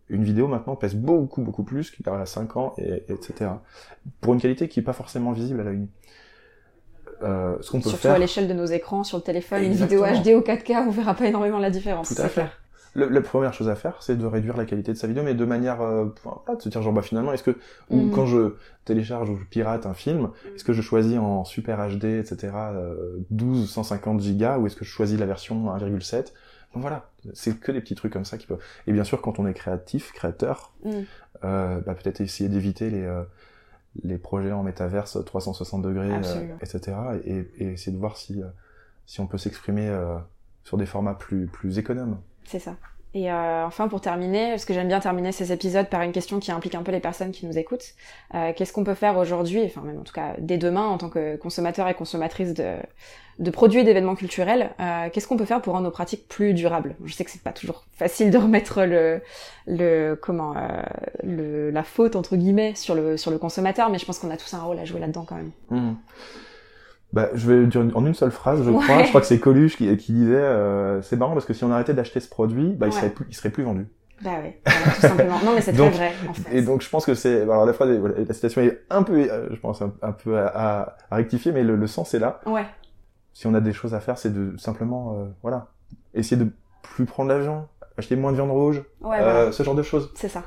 Une 0.08 0.24
vidéo 0.24 0.46
maintenant 0.46 0.76
pèse 0.76 0.94
beaucoup 0.94 1.42
beaucoup 1.42 1.64
plus 1.64 1.90
qu'il 1.90 2.04
y 2.06 2.08
a 2.08 2.26
5 2.26 2.56
ans, 2.56 2.74
et, 2.78 3.04
etc. 3.08 3.50
Pour 4.20 4.34
une 4.34 4.40
qualité 4.40 4.68
qui 4.68 4.80
est 4.80 4.82
pas 4.82 4.92
forcément 4.92 5.32
visible 5.32 5.60
à 5.60 5.64
l'œil 5.64 5.78
nu. 5.78 5.88
Euh, 7.22 7.56
ce 7.60 7.70
qu'on 7.70 7.78
peut 7.80 7.88
Surtout 7.88 8.02
faire, 8.02 8.14
à 8.14 8.18
l'échelle 8.18 8.48
de 8.48 8.52
nos 8.54 8.66
écrans, 8.66 9.04
sur 9.04 9.18
le 9.18 9.22
téléphone, 9.22 9.62
Exactement. 9.62 10.06
une 10.06 10.12
vidéo 10.14 10.34
HD 10.34 10.36
au 10.36 10.42
4K, 10.42 10.84
on 10.86 10.90
verra 10.90 11.14
pas 11.14 11.26
énormément 11.26 11.58
la 11.58 11.70
différence. 11.70 12.14
Tout 12.14 12.20
à 12.22 12.28
fait. 12.28 12.46
le- 12.94 13.08
la 13.08 13.20
première 13.22 13.54
chose 13.54 13.68
à 13.70 13.74
faire, 13.74 13.96
c'est 14.02 14.16
de 14.18 14.26
réduire 14.26 14.54
la 14.56 14.64
qualité 14.66 14.92
de 14.92 14.98
sa 14.98 15.06
vidéo, 15.06 15.22
mais 15.22 15.32
de 15.34 15.44
manière, 15.46 15.80
euh, 15.80 16.06
pas 16.46 16.56
de 16.56 16.60
se 16.62 16.68
dire 16.68 16.82
genre 16.82 16.92
bah 16.92 17.00
finalement, 17.02 17.32
est-ce 17.32 17.42
que 17.42 17.56
ou 17.90 17.96
Mhm. 18.02 18.10
quand 18.10 18.26
je 18.26 18.54
télécharge 18.84 19.30
ou 19.30 19.36
je 19.38 19.44
pirate 19.44 19.86
un 19.86 19.94
film, 19.94 20.28
est-ce 20.54 20.62
que 20.64 20.72
je 20.74 20.82
choisis 20.82 21.16
en 21.18 21.44
super 21.44 21.78
HD, 21.88 22.18
etc. 22.18 22.52
Euh, 22.54 23.16
12, 23.30 23.70
150 23.70 24.20
gigas, 24.20 24.58
ou 24.58 24.66
est-ce 24.66 24.76
que 24.76 24.84
je 24.84 24.90
choisis 24.90 25.18
la 25.18 25.24
version 25.26 25.70
1,7 25.74 26.34
Bon, 26.74 26.80
Voilà, 26.80 27.08
c'est 27.34 27.58
que 27.58 27.70
des 27.72 27.80
petits 27.80 27.94
trucs 27.94 28.12
comme 28.12 28.24
ça 28.26 28.36
qui 28.38 28.46
peuvent. 28.46 28.60
Et 28.86 28.92
bien 28.92 29.04
sûr, 29.04 29.20
quand 29.22 29.38
on 29.38 29.46
est 29.46 29.54
créatif, 29.54 30.12
créateur, 30.12 30.72
Mm. 30.84 30.90
euh, 31.44 31.80
bah, 31.86 31.94
peut-être 31.94 32.20
essayer 32.20 32.48
d'éviter 32.50 32.90
les 32.90 33.02
euh, 33.02 33.22
les 34.02 34.18
projets 34.18 34.52
en 34.52 34.62
métaverse 34.62 35.18
360 35.24 35.82
degrés, 35.82 36.10
euh, 36.10 36.56
etc. 36.60 36.96
Et, 37.24 37.46
et 37.58 37.72
essayer 37.72 37.92
de 37.92 37.98
voir 37.98 38.16
si 38.16 38.42
euh, 38.42 38.46
si 39.06 39.20
on 39.20 39.26
peut 39.26 39.38
s'exprimer 39.38 39.88
euh, 39.88 40.16
sur 40.64 40.76
des 40.76 40.86
formats 40.86 41.14
plus 41.14 41.46
plus 41.46 41.78
économes. 41.78 42.20
C'est 42.44 42.58
ça. 42.58 42.76
Et 43.14 43.30
euh, 43.30 43.66
enfin, 43.66 43.88
pour 43.88 44.00
terminer, 44.00 44.50
parce 44.50 44.64
que 44.64 44.72
j'aime 44.72 44.88
bien 44.88 45.00
terminer 45.00 45.32
ces 45.32 45.52
épisodes 45.52 45.88
par 45.88 46.00
une 46.00 46.12
question 46.12 46.40
qui 46.40 46.50
implique 46.50 46.74
un 46.74 46.82
peu 46.82 46.92
les 46.92 47.00
personnes 47.00 47.30
qui 47.30 47.44
nous 47.46 47.58
écoutent, 47.58 47.94
euh, 48.34 48.52
qu'est-ce 48.56 48.72
qu'on 48.72 48.84
peut 48.84 48.94
faire 48.94 49.18
aujourd'hui, 49.18 49.62
enfin 49.66 49.82
même 49.82 49.98
en 49.98 50.02
tout 50.02 50.14
cas 50.14 50.34
dès 50.38 50.56
demain 50.56 50.86
en 50.86 50.96
tant 50.96 51.10
que 51.10 51.36
consommateur 51.36 51.86
et 51.88 51.94
consommatrice 51.94 52.54
de, 52.54 52.76
de 53.38 53.50
produits 53.50 53.80
et 53.80 53.84
d'événements 53.84 54.14
culturels, 54.14 54.70
euh, 54.80 55.10
qu'est-ce 55.12 55.28
qu'on 55.28 55.36
peut 55.36 55.44
faire 55.44 55.60
pour 55.60 55.74
rendre 55.74 55.84
nos 55.84 55.90
pratiques 55.90 56.26
plus 56.26 56.54
durables? 56.54 56.96
Je 57.04 57.12
sais 57.12 57.24
que 57.24 57.30
c'est 57.30 57.42
pas 57.42 57.52
toujours 57.52 57.84
facile 57.92 58.30
de 58.30 58.38
remettre 58.38 58.84
le, 58.84 59.20
le 59.66 60.14
comment, 60.14 60.54
euh, 60.56 60.82
le, 61.22 61.70
la 61.70 61.82
faute 61.82 62.16
entre 62.16 62.36
guillemets 62.36 62.74
sur 62.74 62.94
le 62.94 63.18
sur 63.18 63.30
le 63.30 63.36
consommateur, 63.36 63.90
mais 63.90 63.98
je 63.98 64.06
pense 64.06 64.20
qu'on 64.20 64.30
a 64.30 64.38
tous 64.38 64.54
un 64.54 64.62
rôle 64.62 64.78
à 64.78 64.86
jouer 64.86 65.00
là-dedans 65.00 65.26
quand 65.28 65.36
même. 65.36 65.50
Mhm. 65.68 65.96
Bah, 67.12 67.28
je 67.34 67.46
vais 67.48 67.56
le 67.56 67.66
dire 67.66 67.84
en 67.94 68.06
une 68.06 68.14
seule 68.14 68.30
phrase, 68.30 68.62
je 68.64 68.70
Ouais. 68.70 68.82
crois. 68.82 69.02
Je 69.02 69.08
crois 69.08 69.20
que 69.20 69.26
c'est 69.26 69.38
Coluche 69.38 69.76
qui, 69.76 69.94
qui 69.98 70.12
disait 70.12 70.34
euh, 70.34 71.02
c'est 71.02 71.16
marrant 71.16 71.34
parce 71.34 71.44
que 71.44 71.52
si 71.52 71.62
on 71.64 71.70
arrêtait 71.70 71.92
d'acheter 71.94 72.20
ce 72.20 72.28
produit, 72.28 72.70
bah, 72.74 72.86
il 72.86 72.90
Ouais. 72.90 72.96
serait 72.96 73.10
plus, 73.10 73.26
il 73.28 73.34
serait 73.34 73.50
plus 73.50 73.64
vendu. 73.64 73.86
Bah 74.22 74.30
ouais, 74.42 74.60
voilà, 74.64 74.80
tout 74.94 75.00
simplement. 75.00 75.38
Non 75.44 75.52
mais 75.54 75.60
c'est 75.60 75.72
très 75.72 75.90
vrai 75.90 76.12
en 76.28 76.32
fait. 76.32 76.56
Et 76.56 76.62
donc 76.62 76.80
je 76.80 76.88
pense 76.88 77.04
que 77.04 77.14
c'est 77.14 77.42
alors 77.42 77.66
la 77.66 77.72
phrase, 77.72 77.90
la 77.90 78.32
citation 78.34 78.62
est 78.62 78.80
un 78.88 79.02
peu, 79.02 79.14
euh, 79.14 79.48
je 79.50 79.58
pense 79.60 79.82
un, 79.82 79.92
un 80.00 80.12
peu 80.12 80.38
à, 80.38 80.46
à- 80.46 80.96
à 81.10 81.16
rectifier, 81.16 81.50
mais 81.50 81.64
le, 81.64 81.74
le 81.74 81.86
sens 81.88 82.14
est 82.14 82.20
là. 82.20 82.40
Ouais, 82.46 82.64
si 83.32 83.46
on 83.48 83.54
a 83.54 83.60
des 83.60 83.72
choses 83.72 83.94
à 83.94 84.00
faire, 84.00 84.16
c'est 84.18 84.32
de 84.32 84.56
simplement, 84.58 85.16
euh, 85.18 85.24
voilà, 85.42 85.66
essayer 86.14 86.36
de 86.42 86.48
plus 86.82 87.04
prendre 87.04 87.30
l'avion, 87.30 87.66
acheter 87.98 88.14
moins 88.14 88.30
de 88.30 88.36
viande 88.36 88.50
rouge, 88.52 88.82
Ouais, 89.00 89.18
euh, 89.20 89.50
ce 89.50 89.62
genre 89.64 89.74
de 89.74 89.82
choses. 89.82 90.12
C'est 90.14 90.28
ça. 90.28 90.44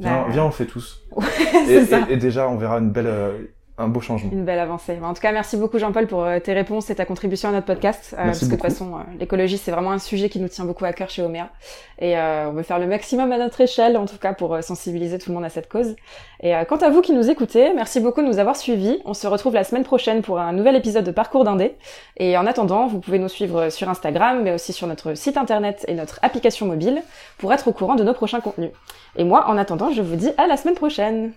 Viens, 0.00 0.22
Bah, 0.22 0.26
viens, 0.28 0.42
on 0.42 0.46
le 0.48 0.52
fait 0.52 0.66
tous. 0.66 1.00
c'est 1.66 1.72
Et, 1.74 1.84
ça. 1.86 2.00
et- 2.08 2.14
et 2.14 2.16
déjà, 2.16 2.48
on 2.48 2.56
verra 2.56 2.78
une 2.80 2.90
belle, 2.90 3.06
euh, 3.06 3.38
un 3.78 3.88
beau 3.88 4.00
changement. 4.00 4.30
Une 4.32 4.44
belle 4.44 4.58
avancée. 4.58 4.98
En 5.02 5.12
tout 5.12 5.20
cas, 5.20 5.32
merci 5.32 5.56
beaucoup 5.58 5.78
Jean-Paul 5.78 6.06
pour 6.06 6.24
euh, 6.24 6.38
tes 6.40 6.54
réponses 6.54 6.88
et 6.88 6.94
ta 6.94 7.04
contribution 7.04 7.50
à 7.50 7.52
notre 7.52 7.66
podcast. 7.66 8.14
euh, 8.18 8.24
parce 8.24 8.40
que 8.40 8.44
de 8.46 8.50
toute 8.52 8.62
façon, 8.62 8.94
euh, 8.94 8.98
l'écologie, 9.20 9.58
c'est 9.58 9.70
vraiment 9.70 9.92
un 9.92 9.98
sujet 9.98 10.30
qui 10.30 10.38
nous 10.40 10.48
tient 10.48 10.64
beaucoup 10.64 10.86
à 10.86 10.92
cœur 10.94 11.10
chez 11.10 11.22
Omea. 11.22 11.50
Et 11.98 12.16
euh, 12.16 12.48
on 12.48 12.52
veut 12.52 12.62
faire 12.62 12.78
le 12.78 12.86
maximum 12.86 13.30
à 13.32 13.38
notre 13.38 13.60
échelle, 13.60 13.96
en 13.98 14.06
tout 14.06 14.16
cas, 14.16 14.32
pour 14.32 14.62
sensibiliser 14.62 15.18
tout 15.18 15.28
le 15.30 15.34
monde 15.34 15.44
à 15.44 15.50
cette 15.50 15.68
cause. 15.68 15.94
Et 16.40 16.54
euh, 16.54 16.64
quant 16.64 16.76
à 16.76 16.88
vous 16.88 17.02
qui 17.02 17.12
nous 17.12 17.28
écoutez, 17.30 17.72
merci 17.74 18.00
beaucoup 18.00 18.22
de 18.22 18.26
nous 18.26 18.38
avoir 18.38 18.56
suivis. 18.56 19.00
On 19.04 19.12
se 19.14 19.26
retrouve 19.26 19.52
la 19.54 19.64
semaine 19.64 19.84
prochaine 19.84 20.22
pour 20.22 20.38
un 20.38 20.52
nouvel 20.52 20.74
épisode 20.76 21.04
de 21.04 21.10
Parcours 21.10 21.44
d'Indé. 21.44 21.74
Et 22.16 22.38
en 22.38 22.46
attendant, 22.46 22.86
vous 22.86 23.00
pouvez 23.00 23.18
nous 23.18 23.28
suivre 23.28 23.68
sur 23.68 23.88
Instagram, 23.90 24.40
mais 24.42 24.52
aussi 24.52 24.72
sur 24.72 24.86
notre 24.86 25.14
site 25.14 25.36
internet 25.36 25.84
et 25.86 25.94
notre 25.94 26.18
application 26.22 26.64
mobile 26.64 27.02
pour 27.36 27.52
être 27.52 27.68
au 27.68 27.72
courant 27.72 27.94
de 27.94 28.04
nos 28.04 28.14
prochains 28.14 28.40
contenus. 28.40 28.70
Et 29.16 29.24
moi, 29.24 29.44
en 29.48 29.58
attendant, 29.58 29.90
je 29.90 30.00
vous 30.00 30.16
dis 30.16 30.30
à 30.38 30.46
la 30.46 30.56
semaine 30.56 30.76
prochaine. 30.76 31.32